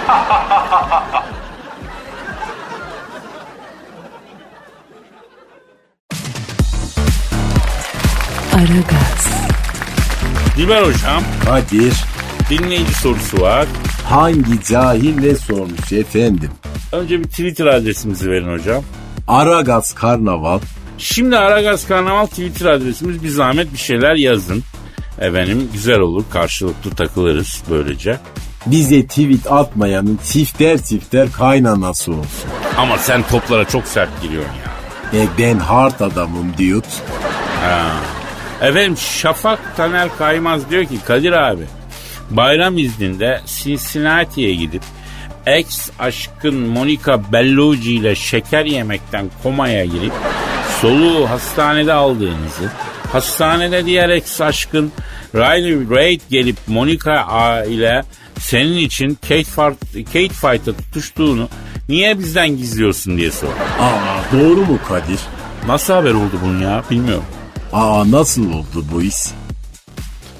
Aragaz, 8.54 9.28
Dilber 10.56 10.82
hocam 10.82 11.22
Kadir 11.44 11.94
dinleyici 12.50 12.94
sorusu 12.94 13.40
var. 13.40 13.66
hangi 14.08 14.64
cahil 14.64 15.18
ne 15.20 15.34
sormuş 15.34 15.92
efendim? 15.92 16.50
Önce 16.92 17.18
bir 17.21 17.25
Twitter 17.25 17.66
adresimizi 17.66 18.30
verin 18.30 18.52
hocam. 18.52 18.85
Aragaz 19.28 19.95
Karnaval 19.95 20.61
Şimdi 20.99 21.38
Aragaz 21.38 21.88
Karnaval 21.88 22.26
Twitter 22.26 22.66
adresimiz 22.66 23.23
bir 23.23 23.28
zahmet 23.28 23.73
bir 23.73 23.78
şeyler 23.78 24.14
yazın. 24.14 24.62
Efendim 25.21 25.68
güzel 25.73 25.99
olur 25.99 26.25
karşılıklı 26.33 26.90
takılırız 26.90 27.62
böylece. 27.71 28.18
bize 28.66 29.07
tweet 29.07 29.52
atmayanın 29.52 30.16
tifter 30.16 30.78
tifter 30.78 31.33
kaynanası 31.33 32.12
olsun. 32.12 32.50
Ama 32.76 32.99
sen 32.99 33.23
toplara 33.23 33.64
çok 33.64 33.85
sert 33.87 34.23
giriyorsun 34.23 34.52
ya. 35.12 35.21
E 35.21 35.26
ben 35.38 35.59
hard 35.59 36.00
adamım 36.00 36.52
diyor. 36.59 36.83
Efendim 38.61 38.97
Şafak 38.97 39.76
Taner 39.76 40.09
Kaymaz 40.18 40.71
diyor 40.71 40.85
ki 40.85 40.99
Kadir 41.07 41.33
abi 41.33 41.64
bayram 42.30 42.78
izninde 42.78 43.40
Cincinnati'ye 43.47 44.54
gidip 44.54 44.83
ex 45.47 45.90
aşkın 45.99 46.54
Monica 46.54 47.33
Bellucci 47.33 47.92
ile 47.95 48.14
şeker 48.14 48.64
yemekten 48.64 49.26
komaya 49.42 49.85
girip 49.85 50.12
soluğu 50.80 51.30
hastanede 51.30 51.92
aldığınızı 51.92 52.73
hastanede 53.12 53.87
diğer 53.87 54.09
ex 54.09 54.40
aşkın 54.40 54.92
Riley 55.35 55.97
Reid 55.97 56.21
gelip 56.30 56.57
Monica 56.66 57.64
ile 57.64 58.02
senin 58.40 58.76
için 58.78 59.18
Kate, 59.23 59.42
Fart- 59.42 60.04
Kate 60.04 60.28
Fight'a 60.28 60.73
tutuştuğunu 60.73 61.49
niye 61.88 62.18
bizden 62.18 62.49
gizliyorsun 62.49 63.16
diye 63.16 63.30
sor. 63.30 63.49
Aa 63.80 64.33
doğru 64.33 64.61
mu 64.61 64.78
Kadir? 64.88 65.21
Nasıl 65.66 65.92
haber 65.92 66.11
oldu 66.11 66.38
bunun 66.45 66.61
ya 66.62 66.83
bilmiyorum. 66.90 67.25
Aa 67.73 68.11
nasıl 68.11 68.52
oldu 68.52 68.85
bu 68.92 69.02
iş? 69.02 69.14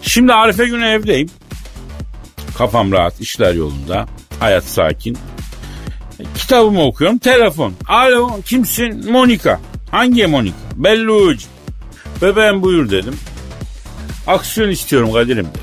Şimdi 0.03 0.33
Arife 0.33 0.67
günü 0.67 0.87
evdeyim. 0.87 1.29
Kafam 2.59 2.93
rahat, 2.93 3.21
işler 3.21 3.55
yolunda. 3.55 4.07
Hayat 4.41 4.65
sakin. 4.65 5.19
Kitabımı 6.35 6.83
okuyorum. 6.83 7.19
Telefon. 7.19 7.75
Alo 7.89 8.41
kimsin? 8.45 9.13
Monika. 9.13 9.61
Hangi 9.91 10.27
Monika? 10.27 10.57
Bellucci. 10.77 11.47
Bebeğim 12.23 12.63
buyur 12.63 12.91
dedim. 12.91 13.17
Aksiyon 14.27 14.69
istiyorum 14.69 15.13
Kadir'im 15.13 15.47
dedi. 15.47 15.59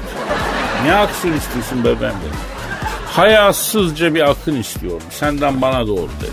Ne 0.85 0.93
aksiyon 0.93 1.37
istiyorsun 1.37 1.79
bebeğim 1.79 1.99
dedim. 2.01 2.39
Hayasızca 3.05 4.15
bir 4.15 4.29
akın 4.29 4.55
istiyorum. 4.55 5.01
Senden 5.09 5.61
bana 5.61 5.87
doğru 5.87 6.09
dedi. 6.21 6.31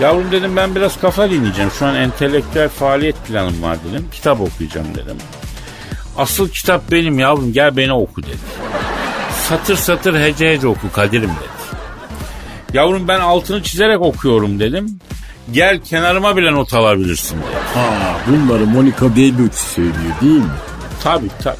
Yavrum 0.00 0.32
dedim 0.32 0.56
ben 0.56 0.74
biraz 0.74 1.00
kafa 1.00 1.30
dinleyeceğim. 1.30 1.70
Şu 1.78 1.86
an 1.86 1.94
entelektüel 1.94 2.68
faaliyet 2.68 3.16
planım 3.28 3.62
var 3.62 3.78
dedim. 3.90 4.08
Kitap 4.12 4.40
okuyacağım 4.40 4.94
dedim. 4.94 5.16
Asıl 6.16 6.48
kitap 6.48 6.90
benim 6.90 7.18
yavrum 7.18 7.52
gel 7.52 7.76
beni 7.76 7.92
oku 7.92 8.22
dedi. 8.22 8.36
Satır 9.50 9.76
satır 9.76 10.20
hece 10.20 10.52
hece 10.52 10.66
oku 10.66 10.92
Kadir'im 10.92 11.30
dedi. 11.30 11.78
Yavrum 12.72 13.08
ben 13.08 13.20
altını 13.20 13.62
çizerek 13.62 14.00
okuyorum 14.00 14.60
dedim. 14.60 14.98
Gel 15.52 15.80
kenarıma 15.80 16.36
bile 16.36 16.52
not 16.52 16.74
alabilirsin 16.74 17.36
dedi. 17.38 17.78
Aa 17.80 18.30
bunları 18.30 18.66
Monica 18.66 19.16
Bellucci 19.16 19.58
söylüyor 19.58 20.14
değil 20.20 20.40
mi? 20.40 20.50
Tabii 21.02 21.28
tabii. 21.42 21.56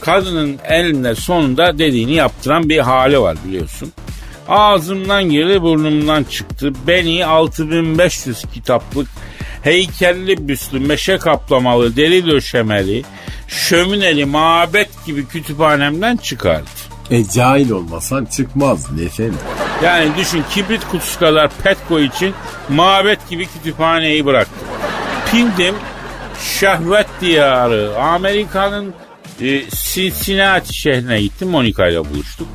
Kadının 0.00 0.58
elinde 0.64 1.14
sonunda 1.14 1.78
dediğini 1.78 2.14
yaptıran 2.14 2.68
bir 2.68 2.78
hali 2.78 3.20
var 3.20 3.36
biliyorsun. 3.46 3.92
Ağzımdan 4.48 5.30
girdi 5.30 5.62
burnumdan 5.62 6.24
çıktı. 6.24 6.72
Beni 6.86 7.26
6500 7.26 8.42
kitaplık 8.54 9.08
heykelli 9.62 10.48
büslü 10.48 10.80
meşe 10.80 11.18
kaplamalı 11.18 11.96
deri 11.96 12.26
döşemeli 12.26 13.04
şömineli 13.48 14.24
mabet 14.24 15.06
gibi 15.06 15.26
kütüphanemden 15.26 16.16
çıkardı. 16.16 16.66
E 17.10 17.24
cahil 17.24 17.70
olmasan 17.70 18.24
çıkmaz 18.24 19.00
efendim. 19.00 19.38
Yani 19.84 20.10
düşün 20.16 20.44
kibrit 20.50 20.88
kutusu 20.88 21.18
kadar 21.18 21.50
petko 21.64 22.00
için 22.00 22.34
mabet 22.68 23.28
gibi 23.28 23.46
kütüphaneyi 23.46 24.26
bıraktım. 24.26 24.68
Pindim 25.30 25.74
şehvet 26.60 27.06
diyarı 27.20 27.98
Amerika'nın 28.00 28.94
e, 29.40 29.62
Cincinnati 29.70 30.74
şehrine 30.74 31.20
gittim 31.22 31.48
Monika 31.48 31.88
ile 31.88 31.98
buluştuk. 31.98 32.48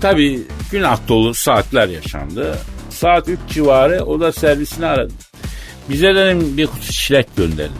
Tabii 0.00 0.42
günah 0.70 1.08
dolu 1.08 1.34
saatler 1.34 1.88
yaşandı. 1.88 2.58
Saat 2.90 3.28
3 3.28 3.38
civarı 3.48 4.04
o 4.04 4.20
da 4.20 4.32
servisini 4.32 4.86
aradı. 4.86 5.12
Bize 5.88 6.14
dedim 6.14 6.56
bir 6.56 6.66
kutu 6.66 6.92
çilek 6.92 7.36
gönderin. 7.36 7.72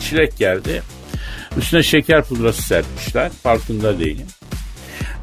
Çilek 0.00 0.38
geldi. 0.38 0.82
Üstüne 1.56 1.82
şeker 1.82 2.24
pudrası 2.24 2.62
serpmişler. 2.62 3.30
Farkında 3.42 3.98
değilim. 3.98 4.26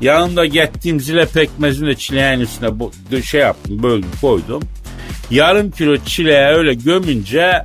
Yanımda 0.01 0.45
gettiğim 0.45 0.99
zile 0.99 1.25
pekmezini 1.25 1.87
de 1.87 1.95
çileğin 1.95 2.39
üstüne 2.39 2.69
bo- 2.69 3.23
şey 3.23 3.41
yaptım, 3.41 3.83
böldüm, 3.83 4.09
koydum. 4.21 4.63
Yarım 5.31 5.71
kilo 5.71 5.97
çileğe 5.97 6.47
öyle 6.47 6.73
gömünce 6.73 7.63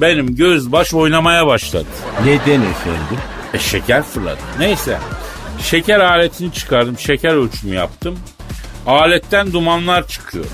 benim 0.00 0.34
göz 0.36 0.72
baş 0.72 0.94
oynamaya 0.94 1.46
başladı. 1.46 1.86
Neden 2.24 2.60
efendim? 2.60 3.18
E 3.54 3.58
şeker 3.58 4.02
fırladı. 4.02 4.40
Neyse. 4.58 4.98
Şeker 5.62 6.00
aletini 6.00 6.52
çıkardım. 6.52 6.98
Şeker 6.98 7.34
ölçümü 7.34 7.74
yaptım. 7.74 8.18
Aletten 8.86 9.52
dumanlar 9.52 10.08
çıkıyor. 10.08 10.44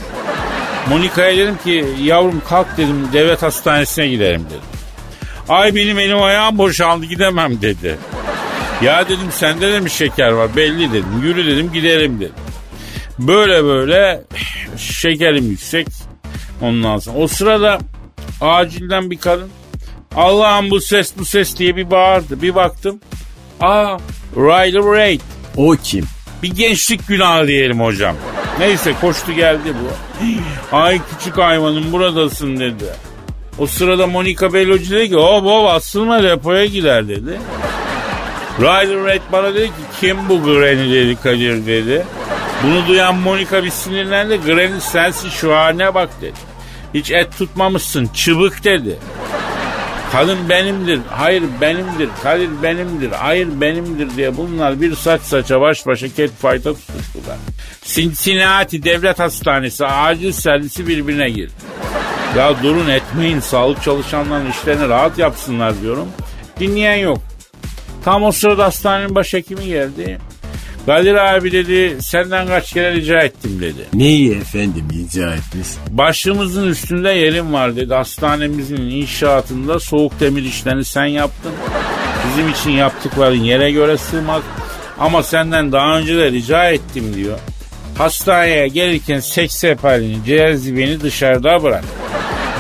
Monika'ya 0.88 1.36
dedim 1.36 1.56
ki 1.64 1.84
yavrum 2.02 2.42
kalk 2.48 2.76
dedim 2.76 3.08
devlet 3.12 3.42
hastanesine 3.42 4.08
gidelim 4.08 4.44
dedim. 4.46 4.60
Ay 5.48 5.74
benim 5.74 5.98
elim 5.98 6.22
ayağım 6.22 6.58
boşaldı 6.58 7.06
gidemem 7.06 7.62
dedi. 7.62 7.98
Ya 8.82 9.08
dedim 9.08 9.30
sende 9.30 9.72
de 9.72 9.80
mi 9.80 9.90
şeker 9.90 10.30
var 10.30 10.56
belli 10.56 10.92
dedim. 10.92 11.22
Yürü 11.22 11.46
dedim 11.46 11.72
gidelim 11.72 12.20
dedim. 12.20 12.34
Böyle 13.18 13.64
böyle 13.64 14.22
şekerim 14.76 15.50
yüksek. 15.50 15.86
Ondan 16.60 16.98
sonra 16.98 17.18
o 17.18 17.28
sırada 17.28 17.78
acilden 18.40 19.10
bir 19.10 19.18
kadın 19.18 19.50
Allah'ım 20.16 20.70
bu 20.70 20.80
ses 20.80 21.12
bu 21.18 21.24
ses 21.24 21.56
diye 21.58 21.76
bir 21.76 21.90
bağırdı. 21.90 22.42
Bir 22.42 22.54
baktım. 22.54 23.00
Aa 23.60 23.96
Riley 24.36 24.82
Reid. 24.82 25.20
O 25.56 25.76
kim? 25.82 26.04
Bir 26.42 26.54
gençlik 26.54 27.08
günahı 27.08 27.46
diyelim 27.46 27.80
hocam. 27.80 28.16
Neyse 28.58 28.94
koştu 29.00 29.32
geldi 29.32 29.74
bu. 29.82 29.88
Ay 30.76 31.00
küçük 31.10 31.38
hayvanım 31.38 31.92
buradasın 31.92 32.60
dedi. 32.60 32.84
O 33.58 33.66
sırada 33.66 34.06
Monica 34.06 34.52
Bellucci 34.52 34.90
dedi 34.90 35.08
ki 35.08 35.14
hop 35.14 35.44
hop 35.44 35.68
asılma 35.68 36.22
depoya 36.22 36.64
gider 36.64 37.08
dedi. 37.08 37.38
Riley 38.60 39.04
Reid 39.04 39.22
bana 39.32 39.54
dedi 39.54 39.66
ki 39.66 39.72
kim 40.00 40.28
bu 40.28 40.42
Granny 40.42 40.90
dedi 40.90 41.16
Kadir 41.22 41.66
dedi. 41.66 42.04
Bunu 42.62 42.86
duyan 42.86 43.16
Monica 43.16 43.64
bir 43.64 43.70
sinirlendi. 43.70 44.40
Granny 44.46 44.80
sensin 44.80 45.28
şu 45.28 45.56
haline 45.56 45.94
bak 45.94 46.10
dedi. 46.20 46.38
Hiç 46.94 47.10
et 47.10 47.38
tutmamışsın 47.38 48.06
çıbık 48.06 48.64
dedi. 48.64 48.98
Kadın 50.12 50.48
benimdir, 50.48 51.00
hayır 51.10 51.42
benimdir, 51.60 52.08
Kadir 52.22 52.62
benimdir, 52.62 53.10
hayır 53.10 53.60
benimdir 53.60 54.16
diye 54.16 54.36
bunlar 54.36 54.80
bir 54.80 54.94
saç 54.94 55.20
saça 55.20 55.60
baş 55.60 55.86
başa 55.86 56.08
catfight'a 56.08 56.74
tutuştular. 56.74 57.36
Cincinnati 57.84 58.82
Devlet 58.82 59.18
Hastanesi 59.18 59.86
acil 59.86 60.32
servisi 60.32 60.88
birbirine 60.88 61.30
girdi. 61.30 61.52
Ya 62.38 62.62
durun 62.62 62.88
etmeyin 62.88 63.40
sağlık 63.40 63.82
çalışanlarının 63.82 64.50
işlerini 64.50 64.88
rahat 64.88 65.18
yapsınlar 65.18 65.80
diyorum. 65.82 66.08
Dinleyen 66.60 66.96
yok. 66.96 67.18
Tam 68.04 68.22
o 68.22 68.32
sırada 68.32 68.64
hastanenin 68.64 69.14
başhekimi 69.14 69.66
geldi. 69.66 70.18
Kadir 70.86 71.14
abi 71.14 71.52
dedi 71.52 71.96
senden 72.02 72.46
kaç 72.46 72.72
kere 72.72 72.92
rica 72.92 73.20
ettim 73.20 73.60
dedi. 73.60 73.86
Neyi 73.94 74.34
efendim 74.34 74.84
rica 74.92 75.34
etmiş? 75.34 75.68
Başımızın 75.90 76.68
üstünde 76.68 77.10
yerim 77.10 77.52
var 77.52 77.76
dedi. 77.76 77.94
Hastanemizin 77.94 78.76
inşaatında 78.76 79.80
soğuk 79.80 80.20
demir 80.20 80.42
işlerini 80.42 80.84
sen 80.84 81.04
yaptın. 81.06 81.52
Bizim 82.28 82.48
için 82.48 82.70
yaptıkların 82.70 83.40
yere 83.40 83.70
göre 83.70 83.98
sığmaz. 83.98 84.42
Ama 84.98 85.22
senden 85.22 85.72
daha 85.72 85.98
önce 85.98 86.16
de 86.16 86.32
rica 86.32 86.64
ettim 86.64 87.14
diyor. 87.14 87.38
Hastaneye 87.98 88.68
gelirken 88.68 89.20
seks 89.20 89.56
sefalini, 89.56 90.24
cezibini 90.26 91.00
dışarıda 91.00 91.62
bırak. 91.62 91.84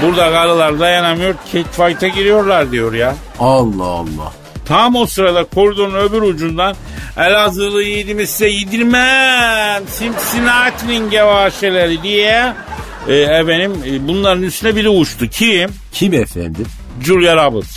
Burada 0.02 0.32
karılar 0.32 0.78
dayanamıyor, 0.78 1.34
catfight'a 1.52 2.08
giriyorlar 2.08 2.72
diyor 2.72 2.92
ya. 2.92 3.14
Allah 3.40 3.84
Allah. 3.84 4.43
Tam 4.64 4.96
o 4.96 5.06
sırada 5.06 5.44
koridorun 5.44 5.94
öbür 5.94 6.22
ucundan 6.22 6.76
Elazığlı 7.16 7.82
yiğidimi 7.82 8.26
size 8.26 8.48
yedirmem. 8.48 9.82
Cincinnati'nin 9.98 11.10
gevaşeleri 11.10 12.02
diye 12.02 12.52
E, 13.08 13.14
efendim 13.14 13.72
e, 13.86 14.08
bunların 14.08 14.42
üstüne 14.42 14.76
biri 14.76 14.88
uçtu. 14.88 15.26
Kim? 15.28 15.70
Kim 15.92 16.14
efendim? 16.14 16.66
Julia 17.02 17.36
Roberts. 17.46 17.76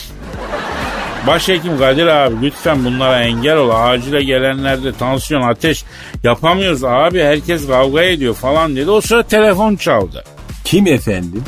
Başhekim 1.27 1.77
Kadir 1.79 2.07
abi 2.07 2.35
lütfen 2.41 2.85
bunlara 2.85 3.23
engel 3.23 3.57
ol. 3.57 3.69
Acile 3.73 4.23
gelenlerde 4.23 4.93
tansiyon, 4.93 5.41
ateş 5.41 5.83
yapamıyoruz 6.23 6.83
abi. 6.83 7.23
Herkes 7.23 7.67
kavga 7.67 8.01
ediyor 8.03 8.33
falan 8.33 8.75
dedi. 8.75 8.91
O 8.91 9.01
sırada 9.01 9.27
telefon 9.27 9.75
çaldı. 9.75 10.23
Kim 10.63 10.87
efendim? 10.87 11.43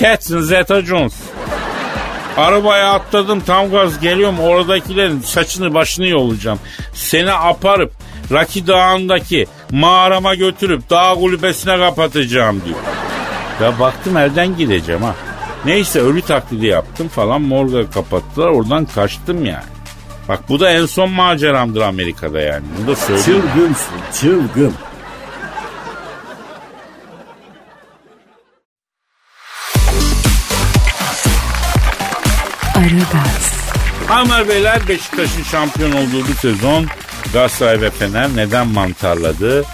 Catherine 0.00 0.42
Zeta-Jones. 0.42 1.12
Arabaya 2.36 2.92
atladım 2.92 3.40
tam 3.40 3.70
gaz 3.70 4.00
geliyorum 4.00 4.40
oradakilerin 4.40 5.20
saçını 5.20 5.74
başını 5.74 6.06
yolacağım. 6.06 6.58
Seni 6.94 7.32
aparıp 7.32 7.92
Raki 8.32 8.66
Dağı'ndaki 8.66 9.46
mağarama 9.70 10.34
götürüp 10.34 10.90
dağ 10.90 11.14
kulübesine 11.14 11.78
kapatacağım 11.78 12.62
diyor. 12.64 12.78
Ya 13.62 13.78
baktım 13.80 14.16
elden 14.16 14.56
gideceğim 14.56 15.02
ha. 15.02 15.14
Neyse 15.64 16.00
ölü 16.00 16.22
taklidi 16.22 16.66
yaptım 16.66 17.08
falan 17.08 17.42
morga 17.42 17.90
kapattılar 17.90 18.48
oradan 18.48 18.84
kaçtım 18.84 19.44
yani. 19.44 19.64
Bak 20.28 20.40
bu 20.48 20.60
da 20.60 20.70
en 20.70 20.86
son 20.86 21.10
maceramdır 21.10 21.80
Amerika'da 21.80 22.40
yani. 22.40 22.64
Bunu 22.78 22.86
da 22.86 22.96
söyleyeyim. 22.96 23.24
Çılgınsın 23.24 23.94
çılgın. 24.20 24.74
Aragaz, 32.84 33.52
Hanımlar 34.08 34.48
beyler 34.48 34.88
Beşiktaş'ın 34.88 35.42
şampiyon 35.42 35.92
olduğu 35.92 36.28
bir 36.28 36.34
sezon 36.34 36.86
Galatasaray 37.32 37.80
ve 37.80 37.90
Fener 37.90 38.36
neden 38.36 38.68
mantarladı? 38.68 39.64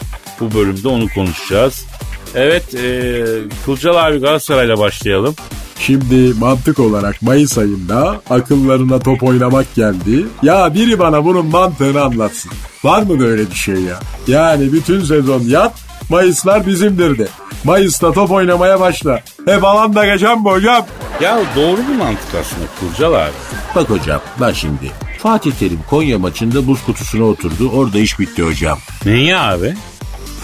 Bu 0.41 0.55
bölümde 0.55 0.89
onu 0.89 1.09
konuşacağız. 1.15 1.87
Evet 2.35 2.75
e, 2.75 3.25
Kılcal 3.65 4.07
abi 4.07 4.19
Galatasaray'la 4.19 4.79
başlayalım. 4.79 5.35
Şimdi 5.79 6.35
mantık 6.39 6.79
olarak 6.79 7.23
Mayıs 7.23 7.59
ayında 7.59 8.23
akıllarına 8.31 8.99
top 8.99 9.23
oynamak 9.23 9.75
geldi. 9.75 10.27
Ya 10.43 10.75
biri 10.75 10.99
bana 10.99 11.25
bunun 11.25 11.47
mantığını 11.47 12.03
anlatsın. 12.03 12.53
Var 12.85 13.03
mı 13.03 13.21
böyle 13.21 13.51
bir 13.51 13.57
şey 13.57 13.75
ya? 13.75 14.01
Yani 14.27 14.73
bütün 14.73 15.05
sezon 15.05 15.41
yat, 15.41 15.73
Mayıslar 16.11 16.67
bizimdir 16.67 17.19
de. 17.19 17.29
Mayıs'ta 17.65 18.13
top 18.13 18.31
oynamaya 18.31 18.81
başla. 18.81 19.21
Hep 19.47 19.65
alanda 19.65 20.07
geçen 20.07 20.45
bu 20.45 20.53
hocam. 20.53 20.87
Ya 21.21 21.39
doğru 21.57 21.77
bir 21.77 21.97
mantık 21.97 22.35
aslında 22.41 22.67
Kılcal 22.81 23.15
abi. 23.15 23.33
Bak 23.75 23.91
hocam 23.91 24.21
bak 24.41 24.55
şimdi. 24.57 24.91
Fatih 25.19 25.53
Terim 25.53 25.81
Konya 25.91 26.19
maçında 26.19 26.67
buz 26.67 26.85
kutusuna 26.85 27.25
oturdu. 27.25 27.71
Orada 27.75 27.99
iş 27.99 28.19
bitti 28.19 28.43
hocam. 28.43 28.79
Niye 29.05 29.39
abi? 29.39 29.75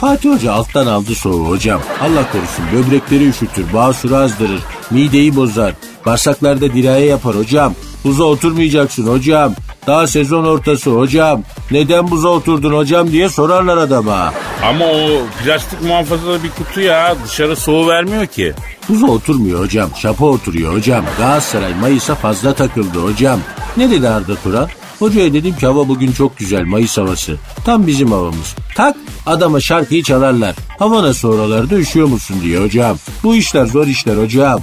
Fatih 0.01 0.31
Hoca 0.31 0.53
alttan 0.53 0.87
aldı 0.87 1.15
soğuğu 1.15 1.49
hocam. 1.49 1.81
Allah 2.01 2.25
korusun 2.33 2.65
böbrekleri 2.73 3.29
üşütür, 3.29 3.73
basuru 3.73 4.17
azdırır, 4.17 4.61
mideyi 4.91 5.37
bozar. 5.37 5.73
Bağırsaklarda 6.07 6.73
diraya 6.75 7.07
yapar 7.07 7.37
hocam. 7.37 7.75
Buza 8.05 8.25
oturmayacaksın 8.25 9.07
hocam. 9.07 9.55
Daha 9.87 10.07
sezon 10.07 10.45
ortası 10.45 10.91
hocam. 10.91 11.43
Neden 11.71 12.11
buza 12.11 12.29
oturdun 12.29 12.73
hocam 12.73 13.13
diye 13.13 13.29
sorarlar 13.29 13.77
adama. 13.77 14.33
Ama 14.63 14.85
o 14.85 15.09
plastik 15.45 15.83
muhafazalı 15.83 16.43
bir 16.43 16.51
kutu 16.51 16.81
ya 16.81 17.15
dışarı 17.25 17.57
soğu 17.57 17.89
vermiyor 17.89 18.27
ki. 18.27 18.55
Buza 18.89 19.07
oturmuyor 19.07 19.61
hocam. 19.61 19.91
Şapa 19.97 20.27
oturuyor 20.27 20.75
hocam. 20.75 21.05
Galatasaray 21.19 21.75
Mayıs'a 21.75 22.15
fazla 22.15 22.55
takıldı 22.55 22.99
hocam. 22.99 23.41
Ne 23.77 23.91
dedi 23.91 24.09
Arda 24.09 24.35
Turan? 24.37 24.69
Hocaya 24.99 25.33
dedim 25.33 25.57
ki 25.57 25.67
hava 25.67 25.89
bugün 25.89 26.13
çok 26.13 26.39
güzel 26.39 26.65
Mayıs 26.65 26.99
havası. 26.99 27.37
Tam 27.65 27.87
bizim 27.87 28.13
havamız. 28.13 28.55
Tak 28.77 28.97
adama 29.27 29.61
şarkıyı 29.61 30.03
çalarlar. 30.03 30.55
Hava 30.79 31.03
nasıl 31.03 31.29
oralarda 31.29 31.75
üşüyor 31.75 32.07
musun 32.07 32.37
diye 32.43 32.61
hocam. 32.61 32.97
Bu 33.23 33.37
işler 33.37 33.67
zor 33.67 33.87
işler 33.87 34.17
hocam. 34.17 34.61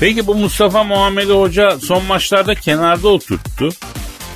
Peki 0.00 0.26
bu 0.26 0.34
Mustafa 0.34 0.84
Muhammed 0.84 1.28
Hoca 1.28 1.78
son 1.80 2.04
maçlarda 2.04 2.54
kenarda 2.54 3.08
oturttu. 3.08 3.68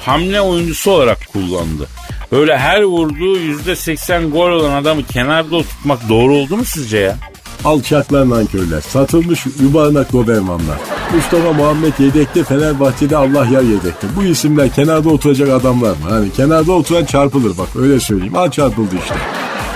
Hamle 0.01 0.41
oyuncusu 0.41 0.91
olarak 0.91 1.19
kullandı. 1.33 1.87
Böyle 2.33 2.59
her 2.59 2.83
vurduğu 2.83 3.39
%80 3.39 4.31
gol 4.31 4.51
olan 4.51 4.83
adamı 4.83 5.03
kenarda 5.07 5.57
oturtmak 5.57 6.09
doğru 6.09 6.35
oldu 6.35 6.57
mu 6.57 6.65
sizce 6.65 6.99
ya? 6.99 7.17
Alçaklar 7.65 8.31
nankörler. 8.31 8.81
Satılmış 8.81 9.47
yuvarlak 9.61 10.13
Dobermanlar. 10.13 10.77
Mustafa 11.15 11.53
Muhammed 11.53 11.93
yedekte 11.99 12.45
Fenerbahçe'de 12.45 13.17
Allah 13.17 13.45
yer 13.47 13.63
yedekte. 13.63 14.07
Bu 14.17 14.25
isimler 14.25 14.73
kenarda 14.73 15.09
oturacak 15.09 15.49
adamlar 15.49 15.91
mı? 15.91 15.97
Hani 16.09 16.33
kenarda 16.33 16.73
oturan 16.73 17.05
çarpılır 17.05 17.59
bak 17.59 17.69
öyle 17.79 18.01
söyleyeyim. 18.01 18.37
Al 18.37 18.51
çarpıldı 18.51 18.95
işte. 19.03 19.15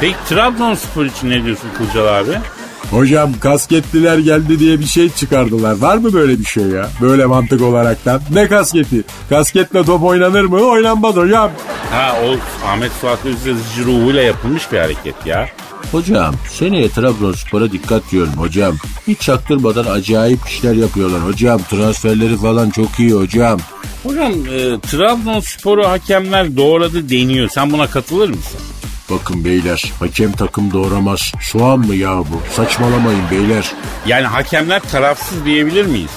Peki 0.01 0.17
Trabzonspor 0.29 1.05
için 1.05 1.31
ne 1.31 1.45
diyorsun 1.45 1.69
Kılcal 1.79 2.21
abi? 2.21 2.39
Hocam 2.93 3.33
kasketliler 3.41 4.19
geldi 4.19 4.59
diye 4.59 4.81
bir 4.81 4.85
şey 4.85 5.11
çıkardılar. 5.11 5.79
Var 5.79 5.97
mı 5.97 6.13
böyle 6.13 6.39
bir 6.39 6.45
şey 6.45 6.65
ya? 6.65 6.89
Böyle 7.01 7.27
mantık 7.27 7.63
olaraktan. 7.63 8.21
Ne 8.31 8.49
kasketi? 8.49 9.03
Kasketle 9.29 9.85
top 9.85 10.03
oynanır 10.03 10.45
mı? 10.45 10.57
Oynanmaz 10.57 11.17
hocam. 11.17 11.51
Ha 11.91 12.17
o 12.25 12.37
Ahmet 12.67 12.91
Fuat 12.91 13.27
Özdezci 13.27 13.85
ruhuyla 13.85 14.23
yapılmış 14.23 14.73
bir 14.73 14.79
hareket 14.79 15.27
ya. 15.27 15.49
Hocam 15.93 16.35
seneye 16.51 16.89
Trabzonspor'a 16.89 17.73
dikkat 17.73 18.03
diyorum 18.11 18.33
hocam. 18.37 18.77
Hiç 19.09 19.21
çaktırmadan 19.21 19.85
acayip 19.85 20.39
işler 20.49 20.75
yapıyorlar 20.75 21.21
hocam. 21.27 21.61
Transferleri 21.71 22.37
falan 22.37 22.71
çok 22.71 23.01
iyi 23.01 23.13
hocam. 23.13 23.59
Hocam 24.03 24.33
e, 24.33 24.81
Trabzonspor'u 24.81 25.89
hakemler 25.89 26.57
doğradı 26.57 27.11
deniyor. 27.11 27.49
Sen 27.49 27.73
buna 27.73 27.87
katılır 27.87 28.29
mısın? 28.29 28.61
Bakın 29.13 29.45
beyler 29.45 29.93
hakem 29.99 30.33
takım 30.33 30.73
doğramaz. 30.73 31.33
Soğan 31.41 31.79
mı 31.79 31.95
ya 31.95 32.19
bu? 32.19 32.55
Saçmalamayın 32.57 33.31
beyler. 33.31 33.73
Yani 34.07 34.27
hakemler 34.27 34.81
tarafsız 34.81 35.45
diyebilir 35.45 35.87
miyiz? 35.87 36.11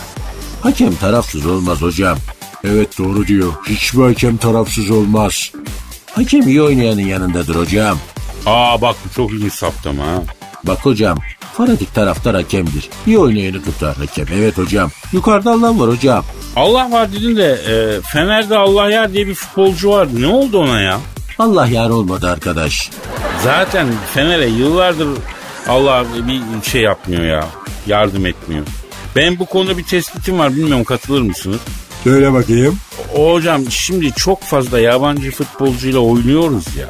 Hakem 0.61 0.95
tarafsız 0.95 1.45
olmaz 1.45 1.81
hocam. 1.81 2.17
Evet 2.63 2.97
doğru 2.97 3.27
diyor. 3.27 3.53
Hiçbir 3.69 4.01
hakem 4.03 4.37
tarafsız 4.37 4.89
olmaz. 4.91 5.51
Hakem 6.11 6.41
iyi 6.47 6.61
oynayanın 6.61 7.01
yanındadır 7.01 7.55
hocam. 7.55 7.97
Aa 8.45 8.81
bak 8.81 8.95
bu 9.05 9.13
çok 9.15 9.31
ilginç 9.31 9.53
saptama 9.53 10.03
ha. 10.03 10.21
Bak 10.63 10.77
hocam 10.85 11.17
fanatik 11.57 11.95
taraftar 11.95 12.35
hakemdir. 12.35 12.89
İyi 13.07 13.17
oynayanı 13.19 13.63
tutar 13.63 13.95
hakem. 13.97 14.25
Evet 14.33 14.57
hocam. 14.57 14.91
Yukarıda 15.13 15.51
Allah 15.51 15.79
var 15.79 15.89
hocam. 15.89 16.25
Allah 16.55 16.91
var 16.91 17.11
dedin 17.13 17.35
de 17.37 17.51
e, 17.51 18.01
Fener'de 18.01 18.57
Allah 18.57 18.89
yer 18.89 19.13
diye 19.13 19.27
bir 19.27 19.35
futbolcu 19.35 19.89
vardı. 19.89 20.21
Ne 20.21 20.27
oldu 20.27 20.57
ona 20.59 20.81
ya? 20.81 20.99
Allah 21.39 21.67
yar 21.67 21.89
olmadı 21.89 22.29
arkadaş. 22.29 22.89
Zaten 23.43 23.87
Fener'e 24.13 24.47
yıllardır 24.47 25.07
Allah 25.67 26.05
bir 26.27 26.69
şey 26.69 26.81
yapmıyor 26.81 27.23
ya. 27.23 27.47
Yardım 27.87 28.25
etmiyor. 28.25 28.65
Ben 29.15 29.39
bu 29.39 29.45
konuda 29.45 29.77
bir 29.77 29.83
tespitim 29.83 30.39
var. 30.39 30.55
Bilmiyorum 30.55 30.83
katılır 30.83 31.21
mısınız? 31.21 31.59
Söyle 32.03 32.33
bakayım. 32.33 32.79
O 33.15 33.33
hocam 33.33 33.71
şimdi 33.71 34.11
çok 34.11 34.43
fazla 34.43 34.79
yabancı 34.79 35.31
futbolcuyla 35.31 35.99
oynuyoruz 35.99 36.65
ya. 36.77 36.89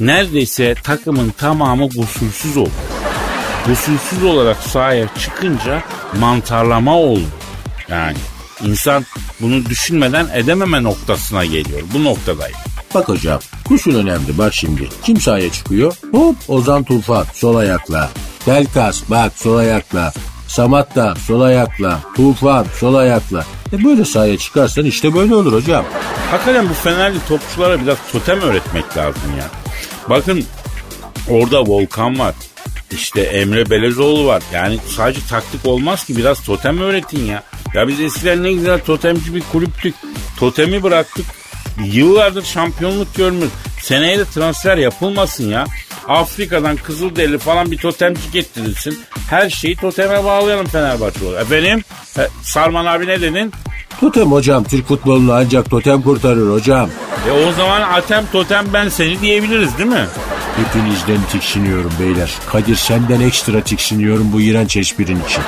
Neredeyse 0.00 0.74
takımın 0.82 1.30
tamamı 1.30 1.88
gusülsüz 1.88 2.56
oldu. 2.56 2.70
Gusülsüz 3.66 4.22
olarak 4.22 4.56
sahaya 4.56 5.08
çıkınca 5.18 5.82
mantarlama 6.20 6.98
oldu. 6.98 7.26
Yani 7.88 8.16
insan 8.64 9.04
bunu 9.40 9.66
düşünmeden 9.66 10.28
edememe 10.34 10.82
noktasına 10.82 11.44
geliyor. 11.44 11.80
Bu 11.94 12.04
noktadayım. 12.04 12.56
Bak 12.94 13.08
hocam 13.08 13.40
kuşun 13.64 13.94
önemli 13.94 14.38
bak 14.38 14.54
şimdi. 14.54 14.88
Kim 15.04 15.20
sahaya 15.20 15.52
çıkıyor? 15.52 15.96
Hop 16.12 16.36
Ozan 16.48 16.84
Tufan 16.84 17.24
sol 17.34 17.56
ayakla. 17.56 18.10
Belkas 18.46 19.02
bak 19.10 19.32
sol 19.36 19.56
ayakla. 19.56 20.12
Samat 20.48 20.96
da 20.96 21.14
sol 21.26 21.40
ayakla. 21.40 22.00
Tufan 22.16 22.66
sol 22.80 22.94
ayakla. 22.94 23.44
E 23.72 23.84
böyle 23.84 24.04
sahaya 24.04 24.38
çıkarsan 24.38 24.84
işte 24.84 25.14
böyle 25.14 25.34
olur 25.34 25.52
hocam. 25.52 25.84
Hakikaten 26.30 26.68
bu 26.68 26.74
Fenerli 26.74 27.18
topçulara 27.28 27.80
biraz 27.80 27.98
totem 28.12 28.40
öğretmek 28.40 28.96
lazım 28.96 29.36
ya. 29.38 29.44
Bakın 30.10 30.44
orada 31.30 31.60
Volkan 31.60 32.18
var. 32.18 32.34
İşte 32.90 33.20
Emre 33.20 33.70
Belezoğlu 33.70 34.26
var. 34.26 34.42
Yani 34.52 34.78
sadece 34.96 35.20
taktik 35.30 35.66
olmaz 35.66 36.04
ki 36.04 36.16
biraz 36.16 36.42
totem 36.44 36.78
öğretin 36.78 37.24
ya. 37.24 37.42
Ya 37.74 37.88
biz 37.88 38.00
eskiden 38.00 38.42
ne 38.42 38.52
güzel 38.52 38.80
totemci 38.80 39.34
bir 39.34 39.42
kulüptük. 39.52 39.94
Totemi 40.38 40.82
bıraktık. 40.82 41.26
Yıllardır 41.84 42.44
şampiyonluk 42.44 43.14
görmüyoruz. 43.14 43.52
Seneye 43.82 44.18
de 44.18 44.24
transfer 44.24 44.76
yapılmasın 44.76 45.50
ya. 45.50 45.66
Afrika'dan 46.08 46.76
Kızılderili 46.76 47.38
falan 47.38 47.70
bir 47.70 47.76
totemci 47.78 48.20
getirilsin. 48.32 48.98
Her 49.30 49.50
şeyi 49.50 49.76
toteme 49.76 50.24
bağlayalım 50.24 50.66
Fenerbahçe 50.66 51.24
olarak. 51.24 51.42
Efendim? 51.42 51.84
He, 52.16 52.28
Sarman 52.42 52.86
abi 52.86 53.06
ne 53.06 53.20
dedin? 53.20 53.52
Totem 54.00 54.32
hocam 54.32 54.64
Türk 54.64 54.88
futbolunu 54.88 55.32
ancak 55.32 55.70
totem 55.70 56.02
kurtarır 56.02 56.52
hocam. 56.52 56.90
E 57.28 57.30
o 57.48 57.52
zaman 57.52 57.80
Atem 57.80 58.24
Totem 58.32 58.66
ben 58.72 58.88
seni 58.88 59.20
diyebiliriz 59.20 59.78
değil 59.78 59.88
mi? 59.90 60.06
Hepinizden 60.56 61.28
tiksiniyorum 61.32 61.92
beyler. 62.00 62.30
Kadir 62.52 62.76
senden 62.76 63.20
ekstra 63.20 63.60
tiksiniyorum 63.60 64.32
bu 64.32 64.40
iğrenç 64.40 64.76
esprin 64.76 65.04
için. 65.04 65.42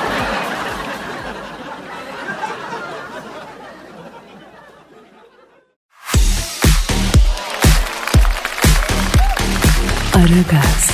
Aragaz, 10.27 10.89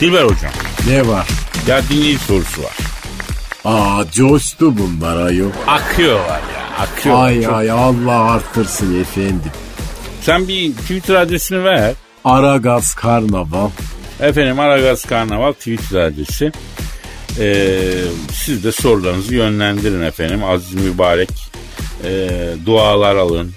Dilber 0.00 0.22
hocam. 0.22 0.52
Ne 0.88 1.08
var? 1.08 1.26
Ya 1.66 1.82
dinleyici 1.88 2.18
sorusu 2.18 2.62
var. 2.62 2.76
Aa 3.64 4.04
coştu 4.12 4.78
bunlar 4.78 5.26
ayol. 5.26 5.50
Akıyorlar 5.66 6.40
ya 6.40 6.76
akıyorlar. 6.78 7.26
Ay 7.26 7.42
Çok- 7.42 7.52
ay 7.54 7.70
Allah 7.70 8.20
arttırsın 8.20 9.00
efendim. 9.00 9.50
Sen 10.22 10.48
bir 10.48 10.72
Twitter 10.72 11.14
adresini 11.14 11.64
ver. 11.64 11.92
Aragaz 12.24 12.94
Karnaval. 12.94 13.70
Efendim 14.20 14.60
Aragaz 14.60 15.04
Karnaval 15.04 15.52
Twitter 15.52 16.00
adresi. 16.00 16.52
Ee, 17.38 17.84
siz 18.32 18.64
de 18.64 18.72
sorularınızı 18.72 19.34
yönlendirin 19.34 20.02
efendim. 20.02 20.44
Aziz 20.44 20.74
mübarek 20.74 21.30
ee, 22.04 22.28
dualar 22.66 23.16
alın. 23.16 23.52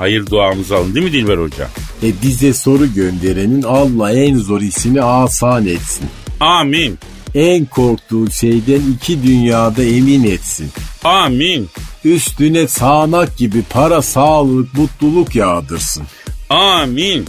Hayır 0.00 0.26
duamızı 0.26 0.76
alın 0.76 0.94
değil 0.94 1.06
mi 1.06 1.12
Dilber 1.12 1.38
Hocam? 1.38 1.68
E 2.02 2.22
bize 2.22 2.54
soru 2.54 2.94
gönderenin 2.94 3.62
Allah 3.62 4.12
en 4.12 4.36
zor 4.36 4.60
işini 4.60 5.02
asan 5.02 5.66
etsin. 5.66 6.06
Amin. 6.40 6.98
En 7.34 7.64
korktuğu 7.64 8.30
şeyden 8.30 8.80
iki 8.94 9.22
dünyada 9.22 9.82
emin 9.82 10.24
etsin. 10.24 10.70
Amin. 11.04 11.68
Üstüne 12.04 12.68
sağanak 12.68 13.36
gibi 13.36 13.62
para, 13.62 14.02
sağlık, 14.02 14.74
mutluluk 14.74 15.36
yağdırsın. 15.36 16.02
Amin. 16.50 17.24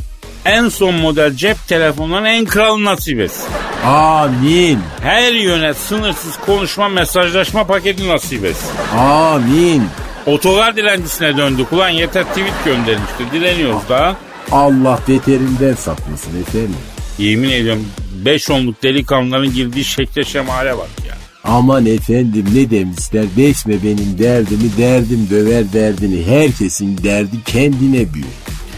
En 0.45 0.69
son 0.69 0.95
model 0.95 1.33
cep 1.33 1.67
telefonlarının 1.67 2.27
en 2.27 2.45
kralı 2.45 2.83
nasip 2.83 3.19
etsin. 3.19 3.47
Amin. 3.85 4.79
Her 5.01 5.33
yöne 5.33 5.73
sınırsız 5.73 6.37
konuşma 6.45 6.89
mesajlaşma 6.89 7.63
paketi 7.63 8.07
nasip 8.07 8.45
etsin. 8.45 8.69
Amin. 8.97 9.83
Otogar 10.25 10.75
dilencisine 10.75 11.37
döndük. 11.37 11.73
Ulan 11.73 11.89
yeter 11.89 12.23
tweet 12.23 12.65
göndermişti. 12.65 13.23
Dileniyoruz 13.31 13.89
daha. 13.89 14.15
Allah 14.51 14.99
beterinden 15.07 15.73
saklasın 15.73 16.41
efendim. 16.41 16.75
Yemin 17.17 17.49
ediyorum 17.49 17.85
5 18.25 18.49
onluk 18.49 18.83
delikanlıların 18.83 19.53
girdiği 19.53 19.85
şekle 19.85 20.23
şemale 20.23 20.77
bak 20.77 20.89
ya. 21.07 21.15
Aman 21.43 21.85
efendim 21.85 22.45
ne 22.53 22.69
demişler 22.69 23.25
deşme 23.37 23.83
benim 23.83 24.17
derdimi 24.19 24.77
derdim 24.77 25.27
döver 25.31 25.73
derdini 25.73 26.25
herkesin 26.25 26.97
derdi 27.03 27.43
kendine 27.45 28.13
büyür. 28.13 28.25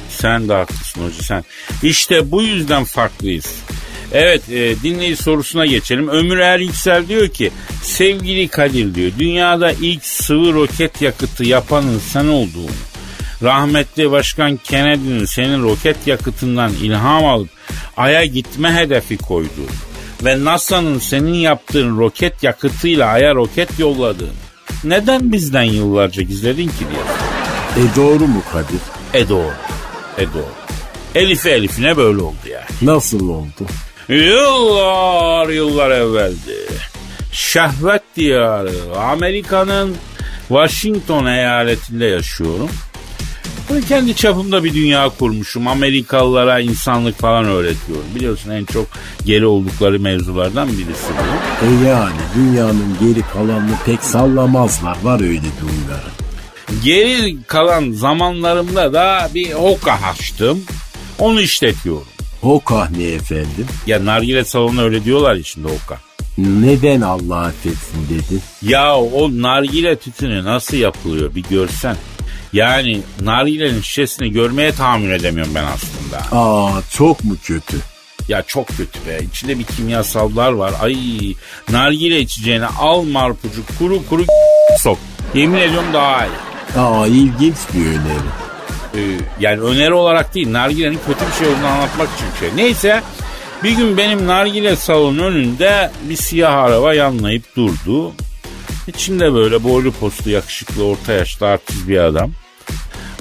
Sen 0.10 0.49
de 0.49 0.53
haklısın 0.53 1.01
hoca 1.01 1.23
sen. 1.23 1.43
İşte 1.84 2.32
bu 2.32 2.41
yüzden 2.41 2.84
farklıyız. 2.84 3.45
Evet 4.13 4.49
e, 4.49 4.82
dinleyici 4.84 5.23
sorusuna 5.23 5.65
geçelim. 5.65 6.08
Ömür 6.08 6.38
Er 6.38 6.60
Yüksel 6.60 7.08
diyor 7.08 7.28
ki 7.28 7.52
sevgili 7.82 8.47
Kadir 8.47 8.95
diyor 8.95 9.12
dünyada 9.19 9.71
ilk 9.71 10.06
sıvı 10.06 10.54
roket 10.54 11.02
yakıtı 11.02 11.43
yapanın 11.43 11.99
sen 11.99 12.28
olduğunu 12.28 12.71
rahmetli 13.43 14.12
başkan 14.12 14.58
Kennedy'nin 14.58 15.26
senin 15.26 15.63
roket 15.63 16.08
yakıtından 16.08 16.71
ilham 16.73 17.26
alıp 17.26 17.49
Ay'a 17.97 18.26
gitme 18.26 18.73
hedefi 18.73 19.17
koyduğu 19.17 19.67
ve 20.23 20.45
NASA'nın 20.45 20.99
senin 20.99 21.34
yaptığın 21.34 21.97
roket 21.97 22.43
yakıtıyla 22.43 23.08
Ay'a 23.08 23.36
roket 23.36 23.80
yolladığını 23.80 24.30
neden 24.84 25.32
bizden 25.32 25.63
yıllarca 25.63 26.21
gizledin 26.21 26.67
ki 26.67 26.80
diye. 26.80 27.86
E 27.86 27.95
doğru 27.95 28.28
mu 28.28 28.43
Kadir? 28.52 28.82
E 29.13 29.30
doğru. 29.30 29.54
E 30.17 30.34
doğru. 30.34 30.54
Elif'e 31.15 31.49
Elif'ine 31.52 31.97
böyle 31.97 32.21
oldu 32.21 32.47
yani. 32.52 32.65
Nasıl 32.82 33.30
oldu? 33.30 33.67
Yıllar 34.10 35.50
yıllar 35.50 35.92
evveldi. 35.92 36.58
Şehvet 37.32 38.02
diyarı 38.16 38.72
Amerika'nın 39.00 39.96
Washington 40.48 41.26
eyaletinde 41.26 42.06
yaşıyorum. 42.06 42.70
Böyle 43.70 43.86
kendi 43.86 44.16
çapımda 44.16 44.63
bir 44.63 44.74
dünya 44.74 45.10
kurmuşum. 45.20 45.68
Amerikalılara 45.68 46.60
insanlık 46.60 47.20
falan 47.20 47.46
öğretiyorum. 47.46 48.06
Biliyorsun 48.16 48.50
en 48.50 48.66
çok 48.66 48.88
geri 49.26 49.46
oldukları 49.46 50.00
mevzulardan 50.00 50.68
birisi 50.68 51.10
bu. 51.10 51.66
E 51.66 51.89
yani 51.89 52.16
dünyanın 52.36 52.98
geri 53.02 53.22
kalanını 53.34 53.76
pek 53.86 54.04
sallamazlar 54.04 54.98
var 55.04 55.22
öyle 55.22 55.42
duyguları. 55.42 56.13
Geri 56.84 57.44
kalan 57.44 57.92
zamanlarımda 57.92 58.94
da 58.94 59.30
bir 59.34 59.54
hoka 59.54 59.94
açtım. 59.94 60.63
Onu 61.20 61.42
işletiyorum. 61.42 62.12
O 62.43 62.60
kahne 62.63 63.03
efendim. 63.03 63.67
Ya 63.88 64.06
nargile 64.06 64.43
salonu 64.45 64.82
öyle 64.82 65.03
diyorlar 65.03 65.36
ya 65.36 65.43
şimdi 65.43 65.67
hoka. 65.67 65.97
Neden 66.38 67.01
Allah 67.01 67.39
affetsin 67.39 68.08
dedi. 68.10 68.41
Ya 68.62 68.95
o 68.97 69.29
nargile 69.32 69.95
tütünü 69.95 70.43
nasıl 70.45 70.77
yapılıyor 70.77 71.36
bir 71.36 71.43
görsen. 71.43 71.95
Yani 72.53 73.01
nargilenin 73.21 73.82
şişesini 73.82 74.32
görmeye 74.32 74.71
tahammül 74.71 75.12
edemiyorum 75.12 75.56
ben 75.56 75.63
aslında. 75.63 76.38
Aa 76.41 76.82
çok 76.91 77.23
mu 77.23 77.36
kötü? 77.43 77.77
Ya 78.27 78.43
çok 78.47 78.67
kötü 78.67 78.99
be. 79.08 79.19
İçinde 79.32 79.60
bir 79.60 79.63
kimyasallar 79.63 80.51
var. 80.51 80.73
Ay 80.82 80.95
nargile 81.69 82.19
içeceğine 82.19 82.65
al 82.65 83.03
marpucu 83.03 83.62
kuru 83.79 84.06
kuru 84.10 84.25
sok. 84.79 84.97
Yemin 85.34 85.58
ediyorum 85.58 85.93
daha 85.93 86.25
iyi. 86.25 86.77
Aa 86.77 87.08
ilginç 87.08 87.56
bir 87.73 87.86
öneri. 87.86 88.42
Ee, 88.95 88.99
yani 89.39 89.62
öneri 89.62 89.93
olarak 89.93 90.36
değil 90.36 90.51
nargilenin 90.51 90.99
kötü 91.08 91.25
bir 91.27 91.45
şey 91.45 91.47
olduğunu 91.47 91.67
anlatmak 91.67 92.10
için 92.15 92.25
şey. 92.39 92.49
Neyse 92.56 93.01
bir 93.63 93.71
gün 93.71 93.97
benim 93.97 94.27
nargile 94.27 94.75
salonun 94.75 95.19
önünde 95.19 95.91
bir 96.10 96.15
siyah 96.15 96.53
araba 96.53 96.93
yanlayıp 96.93 97.56
durdu. 97.56 98.12
İçinde 98.88 99.34
böyle 99.34 99.63
boylu 99.63 99.91
postlu 99.91 100.32
yakışıklı 100.32 100.86
orta 100.86 101.13
yaşlı 101.13 101.47
artist 101.47 101.88
bir 101.88 101.97
adam. 101.97 102.32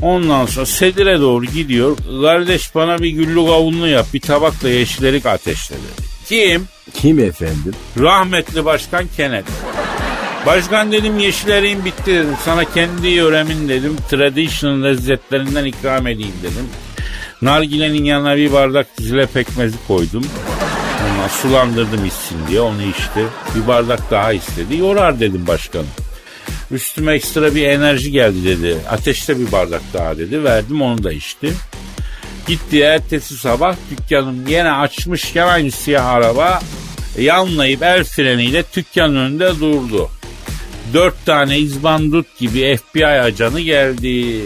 Ondan 0.02 0.46
sonra 0.46 0.66
sedire 0.66 1.20
doğru 1.20 1.44
gidiyor. 1.44 1.96
Kardeş 2.22 2.74
bana 2.74 2.98
bir 2.98 3.10
güllü 3.10 3.46
kavunlu 3.46 3.88
yap 3.88 4.06
bir 4.14 4.20
tabakla 4.20 4.68
yeşillerik 4.68 5.26
ateşle 5.26 5.74
dedi. 5.76 6.08
Kim? 6.26 6.68
Kim 6.94 7.18
efendim? 7.18 7.74
Rahmetli 7.98 8.64
Başkan 8.64 9.04
Kennedy. 9.16 9.50
Başkan 10.46 10.92
dedim 10.92 11.18
yeşillerin 11.18 11.84
bitti 11.84 12.06
dedim. 12.06 12.36
Sana 12.44 12.64
kendi 12.64 13.08
yöremin 13.08 13.68
dedim. 13.68 13.96
Traditional 14.10 14.82
lezzetlerinden 14.82 15.64
ikram 15.64 16.06
edeyim 16.06 16.34
dedim. 16.42 16.68
Nargilenin 17.42 18.04
yanına 18.04 18.36
bir 18.36 18.52
bardak 18.52 18.86
zile 18.98 19.26
pekmezi 19.26 19.76
koydum. 19.88 20.24
Ondan 21.10 21.28
sulandırdım 21.28 22.04
içsin 22.04 22.38
diye 22.48 22.60
onu 22.60 22.82
içti. 22.82 23.26
Bir 23.54 23.66
bardak 23.66 24.10
daha 24.10 24.32
istedi. 24.32 24.76
Yorar 24.76 25.20
dedim 25.20 25.46
başkanım. 25.46 25.86
Üstüme 26.70 27.14
ekstra 27.14 27.54
bir 27.54 27.66
enerji 27.66 28.10
geldi 28.10 28.44
dedi. 28.44 28.76
Ateşte 28.90 29.38
bir 29.38 29.52
bardak 29.52 29.82
daha 29.92 30.18
dedi. 30.18 30.44
Verdim 30.44 30.82
onu 30.82 31.04
da 31.04 31.12
içti. 31.12 31.52
Gitti 32.46 32.80
ertesi 32.80 33.36
sabah 33.36 33.76
dükkanım 33.90 34.46
yine 34.46 34.72
açmışken 34.72 35.46
aynı 35.46 35.70
siyah 35.70 36.06
araba 36.06 36.60
yanlayıp 37.18 37.82
el 37.82 38.04
freniyle 38.04 38.64
dükkanın 38.76 39.16
önünde 39.16 39.60
durdu. 39.60 40.10
Dört 40.92 41.26
tane 41.26 41.58
izbandut 41.58 42.38
gibi 42.38 42.76
FBI 42.76 43.06
ajanı 43.06 43.60
geldi. 43.60 44.40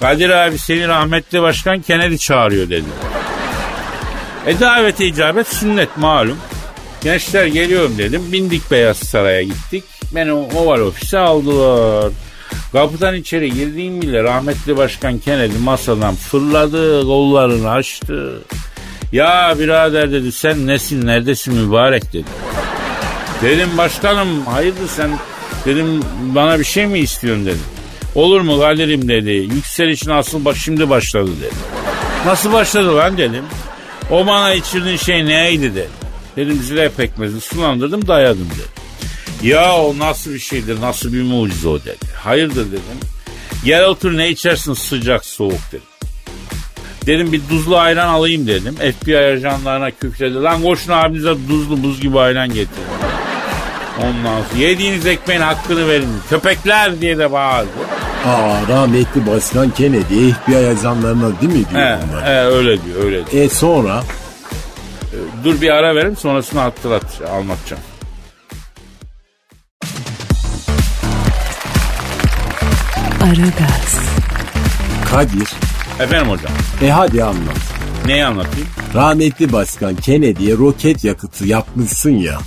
Kadir 0.00 0.30
abi 0.30 0.58
seni 0.58 0.88
rahmetli 0.88 1.42
başkan 1.42 1.80
Kennedy 1.80 2.16
çağırıyor 2.16 2.70
dedi. 2.70 2.88
E 4.46 4.60
davete 4.60 5.06
icabet 5.06 5.48
sünnet 5.48 5.96
malum. 5.96 6.38
Gençler 7.02 7.46
geliyorum 7.46 7.98
dedim. 7.98 8.22
Bindik 8.32 8.70
Beyaz 8.70 8.96
Saray'a 8.96 9.42
gittik. 9.42 9.84
Beni 10.14 10.32
Oval 10.32 10.80
Ofis'e 10.80 11.18
aldılar. 11.18 12.12
Kapıdan 12.72 13.14
içeri 13.14 13.52
girdiğim 13.52 14.02
bile 14.02 14.22
rahmetli 14.22 14.76
başkan 14.76 15.18
Kennedy 15.18 15.58
masadan 15.58 16.14
fırladı, 16.14 17.02
kollarını 17.02 17.70
açtı. 17.70 18.42
Ya 19.12 19.54
birader 19.58 20.12
dedi 20.12 20.32
sen 20.32 20.66
nesin 20.66 21.06
neredesin 21.06 21.54
mübarek 21.54 22.12
dedi. 22.12 22.28
Dedim 23.42 23.68
başkanım 23.78 24.46
hayırdır 24.46 24.88
sen 24.88 25.10
dedim 25.66 26.02
bana 26.20 26.58
bir 26.58 26.64
şey 26.64 26.86
mi 26.86 26.98
istiyorsun 26.98 27.46
dedim. 27.46 27.62
Olur 28.14 28.40
mu 28.40 28.60
Kadir'im 28.60 29.08
dedi. 29.08 29.30
Yükselişin 29.30 30.10
asıl 30.10 30.44
baş 30.44 30.58
şimdi 30.64 30.90
başladı 30.90 31.30
dedi. 31.40 31.54
Nasıl 32.26 32.52
başladı 32.52 32.96
lan 32.96 33.18
dedim. 33.18 33.44
O 34.10 34.26
bana 34.26 34.54
içirdiğin 34.54 34.96
şey 34.96 35.26
neydi 35.26 35.62
dedi. 35.62 35.88
Dedim 36.36 36.62
zile 36.62 36.88
pekmezi 36.88 37.40
sulandırdım 37.40 38.08
dayadım 38.08 38.48
dedi. 38.54 38.86
Ya 39.48 39.76
o 39.76 39.98
nasıl 39.98 40.34
bir 40.34 40.38
şeydir 40.38 40.80
nasıl 40.80 41.12
bir 41.12 41.22
mucize 41.22 41.68
o 41.68 41.80
dedi. 41.80 42.06
Hayırdır 42.22 42.66
dedim. 42.66 43.00
Gel 43.64 43.84
otur 43.84 44.16
ne 44.16 44.30
içersin 44.30 44.74
sıcak 44.74 45.24
soğuk 45.24 45.60
dedim. 45.72 45.86
Dedim 47.06 47.32
bir 47.32 47.40
tuzlu 47.48 47.76
ayran 47.76 48.08
alayım 48.08 48.46
dedim. 48.46 48.74
FBI 48.74 49.18
ajanlarına 49.18 49.90
kükredi. 49.90 50.34
Lan 50.34 50.62
koşun 50.62 50.92
abinize 50.92 51.34
tuzlu 51.48 51.82
buz 51.82 52.00
gibi 52.00 52.18
ayran 52.18 52.48
getirin. 52.48 53.15
Ondan 54.02 54.42
sonra 54.42 54.58
yediğiniz 54.62 55.06
ekmeğin 55.06 55.40
hakkını 55.40 55.88
verin. 55.88 56.08
Köpekler 56.30 57.00
diye 57.00 57.18
de 57.18 57.32
bağırdı. 57.32 57.68
Aa 58.26 58.68
rahmetli 58.68 59.26
başkan 59.26 59.70
Kennedy 59.70 60.30
FBI 60.32 60.56
ajanlarına 60.56 61.40
değil 61.40 61.52
mi 61.52 61.64
diyor 61.70 61.80
He, 61.82 61.98
bunlar? 62.12 62.24
he, 62.26 62.40
öyle 62.40 62.84
diyor 62.84 63.04
öyle 63.04 63.26
diyor. 63.26 63.44
E 63.44 63.48
sonra 63.48 64.02
Dur 65.44 65.60
bir 65.60 65.70
ara 65.70 65.94
verin 65.94 66.14
sonrasını 66.14 66.60
hatırlat 66.60 67.04
anlatacağım. 67.34 67.82
Aragaz, 73.22 73.98
Kadir 75.10 75.48
Efendim 76.00 76.30
hocam 76.30 76.52
e 76.82 76.90
hadi 76.90 77.24
anlat. 77.24 77.56
neyi 78.06 78.24
anlatayım? 78.24 78.68
Rahmetli 78.94 79.52
başkan 79.52 79.96
Kennedy'ye 79.96 80.56
roket 80.56 81.04
yakıtı 81.04 81.46
yapmışsın 81.46 82.10
ya. 82.10 82.38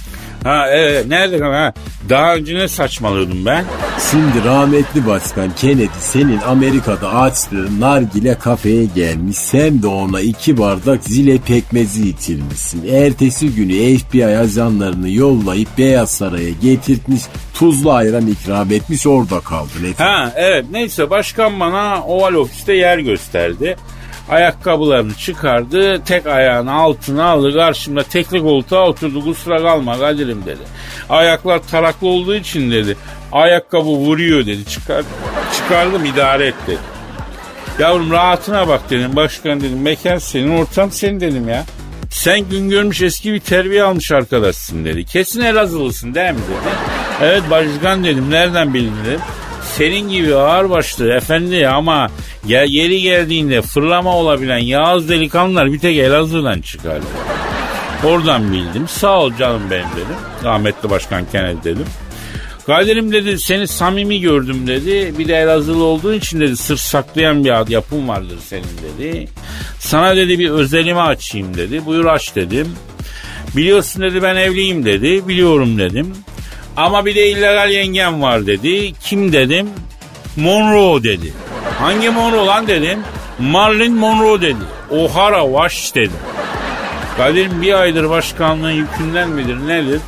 Ha 0.43 0.67
evet 0.69 1.05
nerede 1.07 1.43
ha 1.43 1.73
Daha 2.09 2.35
önce 2.35 2.55
ne 2.55 2.67
saçmalıyordum 2.67 3.45
ben? 3.45 3.65
Şimdi 4.11 4.45
rahmetli 4.45 5.07
başkan 5.07 5.55
Kennedy 5.55 5.99
senin 5.99 6.39
Amerika'da 6.39 7.13
açtığı 7.13 7.79
nargile 7.79 8.39
kafeye 8.39 8.85
gelmiş. 8.85 9.37
Sen 9.37 9.81
de 9.81 9.87
ona 9.87 10.21
iki 10.21 10.57
bardak 10.57 11.03
zile 11.03 11.37
pekmezi 11.37 12.09
içirmişsin. 12.09 12.87
Ertesi 12.87 13.55
günü 13.55 13.97
FBI 13.97 14.25
ajanlarını 14.25 15.09
yollayıp 15.09 15.77
Beyaz 15.77 16.11
Saray'a 16.11 16.49
getirtmiş. 16.49 17.21
Tuzlu 17.53 17.91
ayran 17.91 18.27
ikram 18.27 18.71
etmiş 18.71 19.07
orada 19.07 19.39
kaldın 19.39 19.79
efendim. 19.79 19.95
Ha 19.97 20.33
evet 20.35 20.65
neyse 20.71 21.09
başkan 21.09 21.59
bana 21.59 22.03
oval 22.03 22.33
ofiste 22.33 22.73
yer 22.73 22.97
gösterdi. 22.99 23.75
Ayakkabılarını 24.29 25.13
çıkardı, 25.13 26.03
tek 26.03 26.27
ayağını 26.27 26.73
altına 26.73 27.25
aldı, 27.25 27.53
karşımda 27.53 28.03
tekli 28.03 28.41
koltuğa 28.41 28.87
oturdu, 28.87 29.23
kusura 29.23 29.57
kalma 29.57 29.99
Kadir'im 29.99 30.45
dedi. 30.45 30.61
Ayaklar 31.09 31.59
taraklı 31.59 32.07
olduğu 32.07 32.35
için 32.35 32.71
dedi, 32.71 32.97
ayakkabı 33.31 33.89
vuruyor 33.89 34.45
dedi, 34.45 34.65
Çıkar, 34.65 35.03
çıkardım 35.55 36.05
idare 36.05 36.47
et 36.47 36.55
dedi. 36.67 36.77
Yavrum 37.79 38.11
rahatına 38.11 38.67
bak 38.67 38.89
dedim, 38.89 39.15
başkan 39.15 39.61
dedim, 39.61 39.81
mekan 39.81 40.17
senin, 40.17 40.57
ortam 40.57 40.91
senin 40.91 41.19
dedim 41.19 41.49
ya. 41.49 41.65
Sen 42.11 42.49
gün 42.49 42.69
görmüş 42.69 43.01
eski 43.01 43.33
bir 43.33 43.39
terbiye 43.39 43.83
almış 43.83 44.11
arkadaşsın 44.11 44.85
dedi. 44.85 45.05
Kesin 45.05 45.41
Elazığlısın 45.41 46.15
değil 46.15 46.31
mi 46.31 46.37
dedi. 46.37 46.75
Evet 47.21 47.43
başkan 47.49 48.03
dedim, 48.03 48.31
nereden 48.31 48.73
bildin 48.73 49.05
dedim 49.05 49.21
senin 49.63 50.09
gibi 50.09 50.35
ağır 50.35 50.69
başlı 50.69 51.13
efendi 51.13 51.67
ama 51.67 52.09
ya 52.47 52.63
yeri 52.63 53.01
geldiğinde 53.01 53.61
fırlama 53.61 54.15
olabilen 54.15 54.57
Yağız 54.57 55.09
delikanlılar 55.09 55.73
bir 55.73 55.79
tek 55.79 55.97
Elazığ'dan 55.97 56.61
çıkar. 56.61 56.99
Oradan 58.03 58.53
bildim. 58.53 58.87
Sağ 58.87 59.19
ol 59.19 59.31
canım 59.39 59.61
benim 59.71 59.87
dedim. 59.95 60.15
Rahmetli 60.43 60.89
Başkan 60.89 61.25
Kennedy 61.31 61.63
dedim. 61.63 61.85
Kadir'im 62.65 63.11
dedi 63.11 63.39
seni 63.39 63.67
samimi 63.67 64.21
gördüm 64.21 64.67
dedi. 64.67 65.13
Bir 65.17 65.27
de 65.27 65.35
Elazığlı 65.35 65.83
olduğun 65.83 66.13
için 66.13 66.39
dedi 66.39 66.57
sır 66.57 66.77
saklayan 66.77 67.43
bir 67.43 67.69
yapım 67.69 68.07
vardır 68.07 68.37
senin 68.45 68.63
dedi. 68.63 69.27
Sana 69.79 70.15
dedi 70.15 70.39
bir 70.39 70.49
özelimi 70.49 71.01
açayım 71.01 71.57
dedi. 71.57 71.85
Buyur 71.85 72.05
aç 72.05 72.35
dedim. 72.35 72.67
Biliyorsun 73.55 74.01
dedi 74.01 74.23
ben 74.23 74.35
evliyim 74.35 74.85
dedi. 74.85 75.27
Biliyorum 75.27 75.77
dedim. 75.77 76.15
Ama 76.79 77.05
bir 77.05 77.15
de 77.15 77.29
illegal 77.29 77.71
yengem 77.71 78.21
var 78.21 78.47
dedi. 78.47 78.93
Kim 78.93 79.33
dedim? 79.33 79.69
Monroe 80.35 81.03
dedi. 81.03 81.33
Hangi 81.79 82.09
Monroe 82.09 82.45
lan 82.45 82.67
dedim. 82.67 82.99
Marilyn 83.39 83.93
Monroe 83.93 84.41
dedi. 84.41 84.63
O'Hara 84.89 85.43
Wash 85.43 85.95
dedi. 85.95 86.13
Kadir'im 87.17 87.61
bir 87.61 87.73
aydır 87.73 88.09
başkanlığın 88.09 88.71
yükünden 88.71 89.29
midir 89.29 89.67
nedir? 89.67 90.01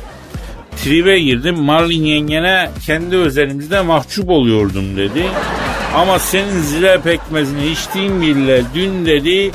Tribe 0.76 1.20
girdim 1.20 1.58
Marlin 1.58 2.04
yengene 2.04 2.70
kendi 2.86 3.16
özelimizde 3.16 3.80
mahcup 3.80 4.30
oluyordum 4.30 4.96
dedi. 4.96 5.24
Ama 5.94 6.18
senin 6.18 6.60
zile 6.60 7.00
pekmezini 7.00 7.66
içtiğin 7.66 8.22
bile 8.22 8.62
dün 8.74 9.06
dedi 9.06 9.50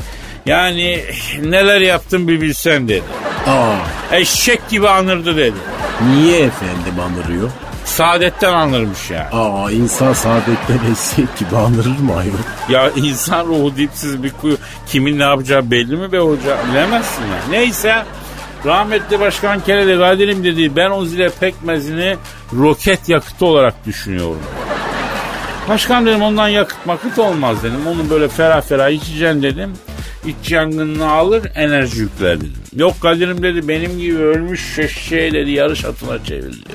yani 0.46 1.00
neler 1.44 1.82
yaptın 1.82 2.28
bir 2.28 2.42
bilsen 2.42 2.88
dedi. 2.88 3.04
Aa, 3.48 3.76
Eşek 4.12 4.70
gibi 4.70 4.90
anırdı 4.90 5.38
dedi. 5.38 5.54
niye 6.14 6.40
efendim 6.40 6.94
anırıyor? 7.06 7.50
Saadetten 7.86 8.54
anırmış 8.54 9.10
ya. 9.12 9.30
Aa 9.34 9.72
insan 9.72 10.14
saadetten 10.14 10.80
eşek 10.92 11.38
gibi 11.38 11.58
anırır 11.58 12.00
mı 12.00 12.16
ayol? 12.18 12.34
Ya 12.70 12.90
insan 12.96 13.46
ruhu 13.46 13.78
dipsiz 13.78 14.24
bir 14.24 14.32
kuyu. 14.42 14.58
Kimin 14.88 15.20
ne 15.20 15.24
yapacağı 15.24 15.72
belli 15.72 15.96
mi 15.98 16.12
be 16.12 16.20
hoca? 16.20 16.58
Bilemezsin 16.72 17.22
ya. 17.22 17.38
Neyse 17.50 17.96
rahmetli 18.66 19.20
başkan 19.20 19.60
Kennedy 19.60 19.98
Kadir'im 20.00 20.44
dedi 20.44 20.76
ben 20.76 20.92
o 20.92 21.06
zile 21.06 21.30
pekmezini 21.40 22.18
roket 22.54 23.10
yakıtı 23.10 23.46
olarak 23.46 23.86
düşünüyorum. 23.86 24.40
Başkan 25.70 26.06
dedim 26.06 26.22
ondan 26.22 26.48
yakıt 26.48 26.86
makıt 26.86 27.20
olmaz 27.20 27.64
dedim. 27.64 27.80
Onu 27.88 28.10
böyle 28.10 28.28
ferah 28.28 28.62
ferah 28.62 28.90
içeceksin 28.90 29.44
dedim. 29.44 29.74
İç 30.28 30.52
yangınını 30.52 31.12
alır 31.12 31.52
enerji 31.56 32.00
yükler 32.00 32.38
dedim. 32.38 32.54
Yok 32.76 33.02
Kadir'im 33.02 33.44
dedi 33.44 33.68
benim 33.68 34.00
gibi 34.00 34.18
ölmüş 34.18 34.76
şeşeği 34.76 35.32
dedi 35.32 35.52
yarış 35.52 35.86
atına 35.86 36.24
çevirdi. 36.24 36.70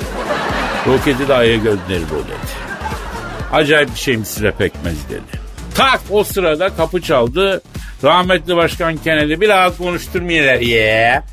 Roketi 0.87 1.29
de 1.29 1.35
aya 1.35 1.57
gönderir 1.57 2.07
o 2.13 2.25
dedi. 2.27 2.53
Acayip 3.53 3.95
bir 3.95 4.01
şeymiş 4.01 4.29
size 4.29 4.51
pekmez 4.51 5.09
dedi. 5.11 5.43
Tak 5.75 6.01
o 6.11 6.25
sırada 6.25 6.69
kapı 6.69 7.03
çaldı. 7.03 7.63
Rahmetli 8.05 8.57
Başkan 8.57 8.97
Kennedy 8.97 9.41
bir 9.41 9.49
rahat 9.49 9.79
konuşturmuyorlar 9.79 10.61
ya. 10.61 11.25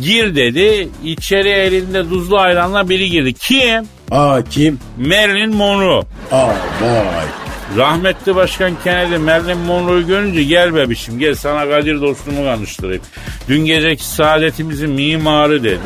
Gir 0.00 0.34
dedi. 0.36 0.88
İçeri 1.04 1.48
elinde 1.48 2.08
tuzlu 2.08 2.38
ayranla 2.38 2.88
biri 2.88 3.10
girdi. 3.10 3.34
Kim? 3.34 3.88
Aa 4.10 4.42
kim? 4.50 4.78
Marilyn 4.98 5.56
Monroe. 5.56 6.02
Aa 6.32 6.46
vay. 6.82 7.41
Rahmetli 7.76 8.36
Başkan 8.36 8.72
Kennedy 8.84 9.16
Marilyn 9.16 9.58
Monroe'yu 9.58 10.06
görünce 10.06 10.44
gel 10.44 10.74
bebişim 10.74 11.18
gel 11.18 11.34
sana 11.34 11.68
Kadir 11.68 12.00
dostumu 12.00 12.44
tanıştırayım. 12.44 13.02
Dün 13.48 13.64
geceki 13.64 14.06
saadetimizin 14.06 14.90
mimarı 14.90 15.64
dedi. 15.64 15.78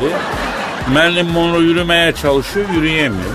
Marilyn 0.93 1.25
Monroe 1.25 1.63
yürümeye 1.63 2.11
çalışıyor 2.11 2.65
yürüyemiyor. 2.75 3.31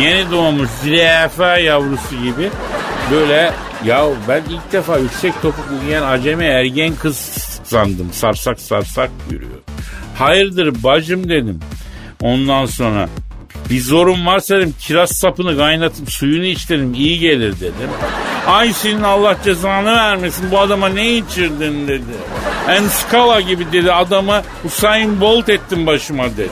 Yeni 0.00 0.30
doğmuş 0.30 0.68
zürafa 0.82 1.58
yavrusu 1.58 2.16
gibi 2.22 2.50
böyle 3.10 3.52
ya 3.84 4.06
ben 4.28 4.42
ilk 4.50 4.72
defa 4.72 4.98
yüksek 4.98 5.42
topuklu 5.42 5.80
giyen 5.86 6.02
acemi 6.02 6.44
ergen 6.44 6.94
kız 6.94 7.16
sandım. 7.64 8.12
Sarsak 8.12 8.60
sarsak 8.60 9.10
yürüyor. 9.30 9.58
Hayırdır 10.18 10.82
bacım 10.82 11.28
dedim. 11.28 11.60
Ondan 12.22 12.66
sonra 12.66 13.08
bir 13.70 13.80
zorun 13.80 14.26
varsa 14.26 14.56
dedim 14.56 14.74
kiraz 14.80 15.10
sapını 15.10 15.56
kaynatıp 15.56 16.10
suyunu 16.10 16.44
iç 16.44 16.70
dedim 16.70 16.94
iyi 16.94 17.18
gelir 17.18 17.60
dedim. 17.60 17.90
Ay 18.46 18.72
senin 18.72 19.02
Allah 19.02 19.36
cezanı 19.44 19.96
vermesin 19.96 20.50
bu 20.50 20.58
adama 20.58 20.88
ne 20.88 21.16
içirdin 21.16 21.88
dedi. 21.88 22.02
En 22.68 22.88
skala 22.88 23.40
gibi 23.40 23.72
dedi 23.72 23.92
adamı 23.92 24.42
Usain 24.64 25.20
Bolt 25.20 25.48
ettin 25.48 25.86
başıma 25.86 26.24
dedi. 26.24 26.50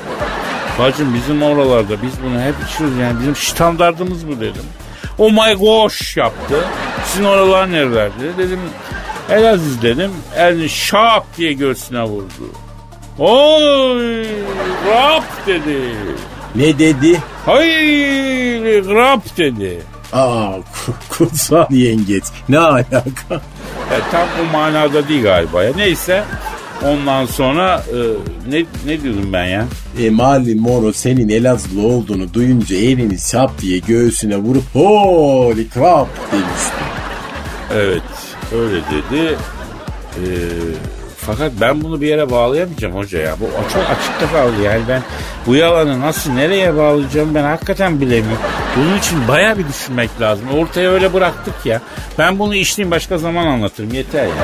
Bacım 0.79 1.15
bizim 1.15 1.43
oralarda 1.43 2.03
biz 2.03 2.13
bunu 2.25 2.41
hep 2.41 2.55
içiyoruz 2.69 2.99
yani 2.99 3.21
bizim 3.21 3.37
standartımız 3.37 4.29
bu 4.29 4.41
dedim. 4.41 4.65
Oh 5.19 5.31
my 5.31 5.55
gosh 5.55 6.17
yaptı. 6.17 6.65
Sizin 7.07 7.25
oralar 7.25 7.73
nerelerde 7.73 8.39
dedim. 8.39 8.61
Elaziz 9.31 9.83
dedim. 9.83 10.11
Elini 10.37 10.69
şap 10.69 11.37
diye 11.37 11.53
göğsüne 11.53 12.03
vurdu. 12.03 12.53
Oy 13.19 14.25
rap 14.91 15.47
dedi. 15.47 15.81
Ne 16.57 16.79
dedi? 16.79 17.21
Hayır 17.47 18.89
rap 18.89 19.37
dedi. 19.37 19.79
Aa 20.13 20.51
ku- 20.57 20.95
kutsal 21.09 21.67
yengeç. 21.71 22.25
Ne 22.49 22.59
alaka? 22.59 23.35
E, 23.91 23.97
tam 24.13 24.29
o 24.43 24.53
manada 24.53 25.09
değil 25.09 25.23
galiba 25.23 25.65
ya. 25.65 25.73
Neyse 25.77 26.25
ondan 26.85 27.27
sonra 27.27 27.83
e, 27.93 27.99
ne, 28.53 28.65
ne 28.87 29.03
diyordum 29.03 29.33
ben 29.33 29.45
ya? 29.47 29.65
E, 30.01 30.11
Marilyn 30.11 30.61
Monroe 30.63 30.93
senin 30.93 31.29
Elazığlı 31.29 31.87
olduğunu 31.87 32.35
duyunca 32.35 32.77
elini 32.77 33.19
şap 33.19 33.63
diye 33.63 33.79
göğsüne 33.79 34.37
vurup 34.37 34.65
holy 34.75 35.67
crap 35.75 36.09
demişti. 36.33 36.85
Evet 37.75 38.03
öyle 38.55 38.77
dedi. 38.77 39.37
Ee, 40.17 40.27
fakat 41.27 41.53
ben 41.61 41.83
bunu 41.83 42.01
bir 42.01 42.07
yere 42.07 42.31
bağlayamayacağım 42.31 42.95
hoca 42.95 43.19
ya. 43.19 43.37
Bu 43.41 43.73
çok 43.73 43.83
açıkta 43.83 44.33
kaldı 44.39 44.63
yani 44.63 44.83
ben 44.89 45.03
bu 45.47 45.55
yalanı 45.55 46.01
nasıl 46.01 46.31
nereye 46.33 46.77
bağlayacağım 46.77 47.35
ben 47.35 47.43
hakikaten 47.45 48.01
bilemiyorum. 48.01 48.43
Bunun 48.77 48.99
için 48.99 49.29
baya 49.29 49.59
bir 49.59 49.69
düşünmek 49.69 50.21
lazım. 50.21 50.49
Ortaya 50.59 50.91
öyle 50.91 51.15
bıraktık 51.15 51.67
ya. 51.67 51.81
Ben 52.19 52.39
bunu 52.39 52.55
işleyeyim 52.55 52.91
başka 52.91 53.19
zaman 53.19 53.47
anlatırım 53.47 53.95
yeter 53.95 54.27
ya. 54.27 54.35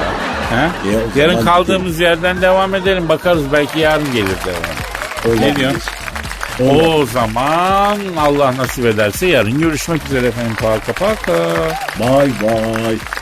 Ha? 0.51 0.71
Ya 0.92 1.23
Yarın 1.23 1.45
kaldığımız 1.45 2.01
yerden 2.01 2.42
devam 2.42 2.75
edelim 2.75 3.09
bakarız 3.09 3.42
belki 3.53 3.79
yarın 3.79 4.12
gelir 4.12 4.37
devam. 4.47 5.40
Ne 5.40 5.57
diyorsun? 5.57 5.83
O 6.61 7.07
zaman 7.07 7.99
Allah 8.18 8.57
nasip 8.57 8.87
ederse 8.87 9.27
yarın 9.27 9.59
görüşmek 9.61 10.05
üzere 10.05 10.27
efendim. 10.27 10.57
Paka 10.61 10.92
paka. 10.92 11.33
Bye 11.99 12.31
bye. 12.40 13.22